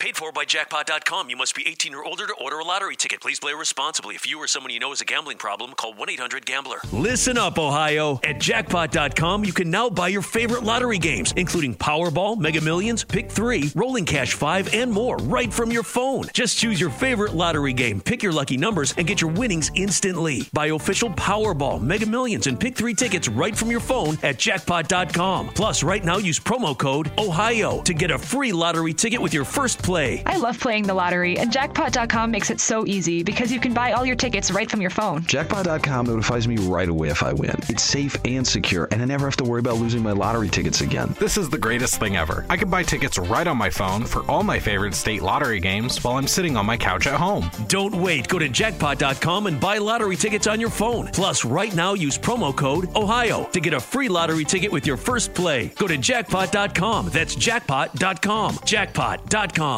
[0.01, 1.29] Paid for by jackpot.com.
[1.29, 3.21] You must be 18 or older to order a lottery ticket.
[3.21, 4.15] Please play responsibly.
[4.15, 6.79] If you or someone you know has a gambling problem, call 1 800 Gambler.
[6.93, 8.21] Listen up, Ohio.
[8.23, 13.29] At jackpot.com, you can now buy your favorite lottery games, including Powerball, Mega Millions, Pick
[13.29, 16.27] 3, Rolling Cash 5, and more, right from your phone.
[16.33, 20.49] Just choose your favorite lottery game, pick your lucky numbers, and get your winnings instantly.
[20.53, 25.49] Buy official Powerball, Mega Millions, and Pick 3 tickets right from your phone at jackpot.com.
[25.49, 29.45] Plus, right now, use promo code OHIO to get a free lottery ticket with your
[29.45, 30.23] first play.
[30.27, 33.93] I love playing the lottery, and jackpot.com makes it so easy because you can buy
[33.93, 35.23] all your tickets right from your phone.
[35.23, 37.57] Jackpot.com notifies me right away if I win.
[37.71, 40.83] It's safe and secure, and I never have to worry about losing my lottery tickets
[40.83, 41.15] again.
[41.19, 42.45] This is the greatest thing ever.
[42.51, 46.05] I can buy tickets right on my phone for all my favorite state lottery games
[46.05, 47.51] while I'm sitting on my couch at home.
[47.69, 48.29] Don't wait.
[48.29, 51.07] Go to jackpot.com and buy lottery tickets on your phone.
[51.15, 54.99] Plus, right now, use promo code OHIO to get a free lottery ticket with your
[54.99, 55.69] first play.
[55.79, 57.09] Go to jackpot.com.
[57.09, 58.59] That's jackpot.com.
[58.67, 59.78] Jackpot.com.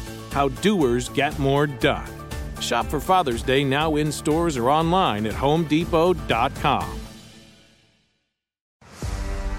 [0.31, 2.09] How doers get more done.
[2.59, 7.00] Shop for Father's Day now in stores or online at homedepot.com.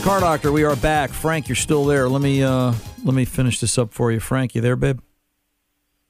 [0.00, 0.50] The car doctor.
[0.50, 1.10] We are back.
[1.10, 2.08] Frank, you're still there.
[2.08, 2.72] Let me uh,
[3.04, 4.18] let me finish this up for you.
[4.20, 5.00] Frank, you there, babe?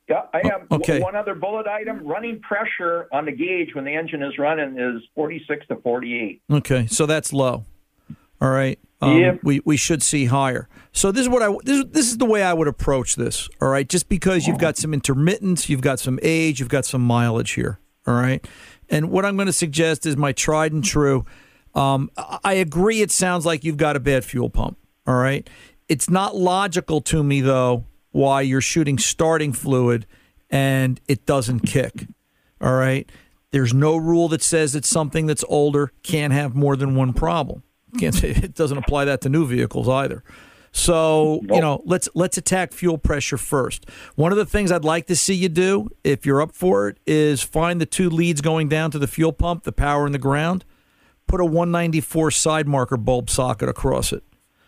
[0.09, 0.66] Yeah, I am.
[0.70, 1.01] Oh, okay.
[1.01, 2.07] one other bullet item.
[2.07, 6.43] Running pressure on the gauge when the engine is running is 46 to 48.
[6.51, 7.64] Okay, so that's low.
[8.41, 8.78] All right.
[9.01, 9.41] Um, Yep.
[9.43, 10.68] We we should see higher.
[10.93, 13.49] So this is what I this this is the way I would approach this.
[13.61, 17.03] All right, just because you've got some intermittence, you've got some age, you've got some
[17.03, 17.80] mileage here.
[18.07, 18.47] All right,
[18.88, 21.24] and what I'm going to suggest is my tried and true.
[21.74, 22.10] Um,
[22.44, 23.00] I agree.
[23.00, 24.78] It sounds like you've got a bad fuel pump.
[25.06, 25.48] All right,
[25.88, 30.06] it's not logical to me though why you're shooting starting fluid
[30.50, 32.06] and it doesn't kick.
[32.60, 33.10] All right.
[33.52, 37.62] There's no rule that says that something that's older can't have more than one problem.
[37.98, 40.22] Can't say it doesn't apply that to new vehicles either.
[40.72, 43.90] So you know, let's let's attack fuel pressure first.
[44.14, 46.98] One of the things I'd like to see you do, if you're up for it,
[47.08, 50.18] is find the two leads going down to the fuel pump, the power and the
[50.18, 50.64] ground.
[51.31, 54.24] Put a 194 side marker bulb socket across it.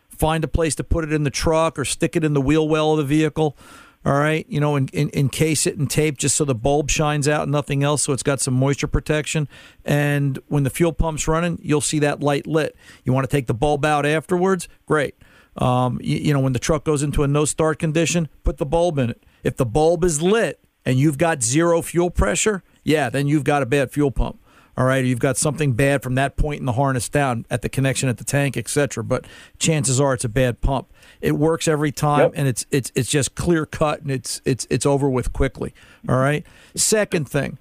[0.09, 2.69] Find a place to put it in the truck or stick it in the wheel
[2.69, 3.57] well of the vehicle.
[4.05, 7.27] All right, you know, en- en- encase it in tape just so the bulb shines
[7.27, 9.49] out and nothing else, so it's got some moisture protection.
[9.85, 12.77] And when the fuel pump's running, you'll see that light lit.
[13.03, 14.69] You want to take the bulb out afterwards?
[14.87, 15.17] Great.
[15.57, 18.67] Um, you, you know, when the truck goes into a no start condition, put the
[18.67, 19.25] bulb in it.
[19.43, 23.63] If the bulb is lit and you've got zero fuel pressure, yeah, then you've got
[23.65, 24.39] a bad fuel pump.
[24.77, 27.69] All right, you've got something bad from that point in the harness down at the
[27.69, 29.05] connection at the tank, etc.
[29.05, 29.27] But
[29.59, 30.91] chances are it's a bad pump.
[31.21, 34.87] It works every time, and it's it's it's just clear cut and it's it's it's
[34.87, 35.75] over with quickly.
[36.09, 36.47] All right.
[36.75, 37.59] Second thing,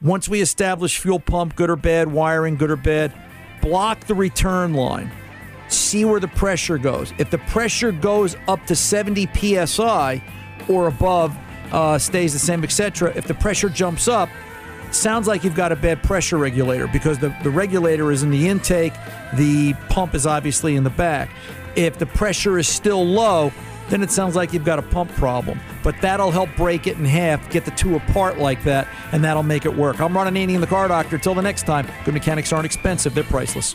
[0.00, 3.12] once we establish fuel pump, good or bad, wiring, good or bad,
[3.60, 5.10] block the return line.
[5.68, 7.12] See where the pressure goes.
[7.18, 9.28] If the pressure goes up to 70
[9.66, 10.22] psi
[10.68, 11.36] or above,
[11.72, 13.12] uh, stays the same, etc.
[13.16, 14.28] If the pressure jumps up,
[14.94, 18.48] sounds like you've got a bad pressure regulator because the, the regulator is in the
[18.48, 18.94] intake,
[19.34, 21.30] the pump is obviously in the back.
[21.76, 23.52] If the pressure is still low,
[23.88, 25.60] then it sounds like you've got a pump problem.
[25.82, 29.42] But that'll help break it in half, get the two apart like that, and that'll
[29.42, 30.00] make it work.
[30.00, 31.18] I'm Ron Ananian, the car doctor.
[31.18, 33.74] Till the next time, good mechanics aren't expensive, they're priceless.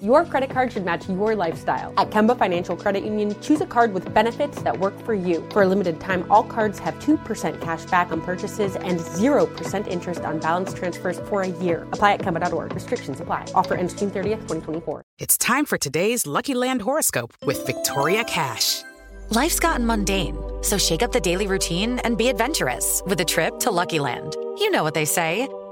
[0.00, 1.92] Your credit card should match your lifestyle.
[1.96, 5.44] At Kemba Financial Credit Union, choose a card with benefits that work for you.
[5.50, 10.20] For a limited time, all cards have 2% cash back on purchases and 0% interest
[10.20, 11.82] on balance transfers for a year.
[11.90, 12.76] Apply at Kemba.org.
[12.76, 13.46] Restrictions apply.
[13.56, 15.02] Offer ends June 30th, 2024.
[15.18, 18.82] It's time for today's Lucky Land horoscope with Victoria Cash.
[19.30, 23.58] Life's gotten mundane, so shake up the daily routine and be adventurous with a trip
[23.58, 24.36] to Lucky Land.
[24.58, 25.48] You know what they say